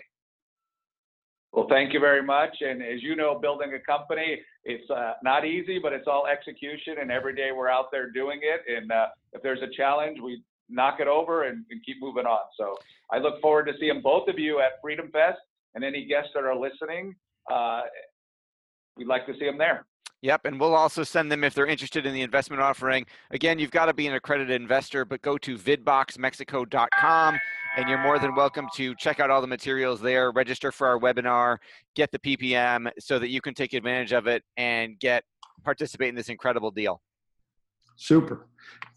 Well, 1.51 1.65
thank 1.67 1.93
you 1.93 1.99
very 1.99 2.21
much. 2.21 2.55
And 2.61 2.83
as 2.83 3.01
you 3.01 3.15
know, 3.15 3.39
building 3.39 3.73
a 3.73 3.79
company, 3.79 4.39
it's 4.65 4.87
uh, 4.91 5.13
not 5.23 5.45
easy, 5.45 5.79
but 5.79 5.93
it's 5.93 6.07
all 6.07 6.27
execution. 6.27 6.97
And 7.01 7.11
every 7.11 7.35
day 7.35 7.49
we're 7.55 7.69
out 7.69 7.85
there 7.91 8.11
doing 8.11 8.41
it. 8.43 8.61
And 8.71 8.91
uh, 8.91 9.07
if 9.33 9.41
there's 9.41 9.61
a 9.61 9.75
challenge, 9.75 10.19
we 10.23 10.43
knock 10.69 10.99
it 10.99 11.07
over 11.07 11.45
and, 11.45 11.65
and, 11.71 11.83
keep 11.83 11.97
moving 11.99 12.27
on. 12.27 12.41
So 12.55 12.77
I 13.11 13.17
look 13.17 13.41
forward 13.41 13.65
to 13.65 13.73
seeing 13.79 14.01
both 14.03 14.27
of 14.27 14.37
you 14.37 14.59
at 14.59 14.73
Freedom 14.83 15.09
Fest 15.11 15.39
and 15.73 15.83
any 15.83 16.05
guests 16.05 16.29
that 16.35 16.43
are 16.43 16.55
listening. 16.55 17.15
Uh, 17.51 17.81
we'd 18.99 19.07
like 19.07 19.25
to 19.25 19.33
see 19.33 19.45
them 19.45 19.57
there. 19.57 19.85
Yep, 20.21 20.41
and 20.45 20.59
we'll 20.59 20.75
also 20.75 21.03
send 21.03 21.31
them 21.31 21.45
if 21.45 21.53
they're 21.53 21.65
interested 21.65 22.05
in 22.05 22.13
the 22.13 22.21
investment 22.21 22.61
offering. 22.61 23.05
Again, 23.31 23.57
you've 23.57 23.71
got 23.71 23.85
to 23.85 23.93
be 23.93 24.05
an 24.05 24.13
accredited 24.13 24.61
investor, 24.61 25.05
but 25.05 25.21
go 25.21 25.37
to 25.37 25.57
vidboxmexico.com 25.57 27.39
and 27.77 27.87
you're 27.87 28.03
more 28.03 28.19
than 28.19 28.35
welcome 28.35 28.67
to 28.75 28.93
check 28.95 29.21
out 29.21 29.29
all 29.29 29.39
the 29.39 29.47
materials 29.47 30.01
there, 30.01 30.31
register 30.31 30.73
for 30.73 30.87
our 30.87 30.99
webinar, 30.99 31.57
get 31.95 32.11
the 32.11 32.19
PPM 32.19 32.91
so 32.99 33.17
that 33.17 33.29
you 33.29 33.39
can 33.39 33.53
take 33.53 33.73
advantage 33.73 34.11
of 34.11 34.27
it 34.27 34.43
and 34.57 34.99
get 34.99 35.23
participate 35.63 36.09
in 36.09 36.15
this 36.15 36.27
incredible 36.27 36.71
deal. 36.71 37.01
Super. 37.95 38.47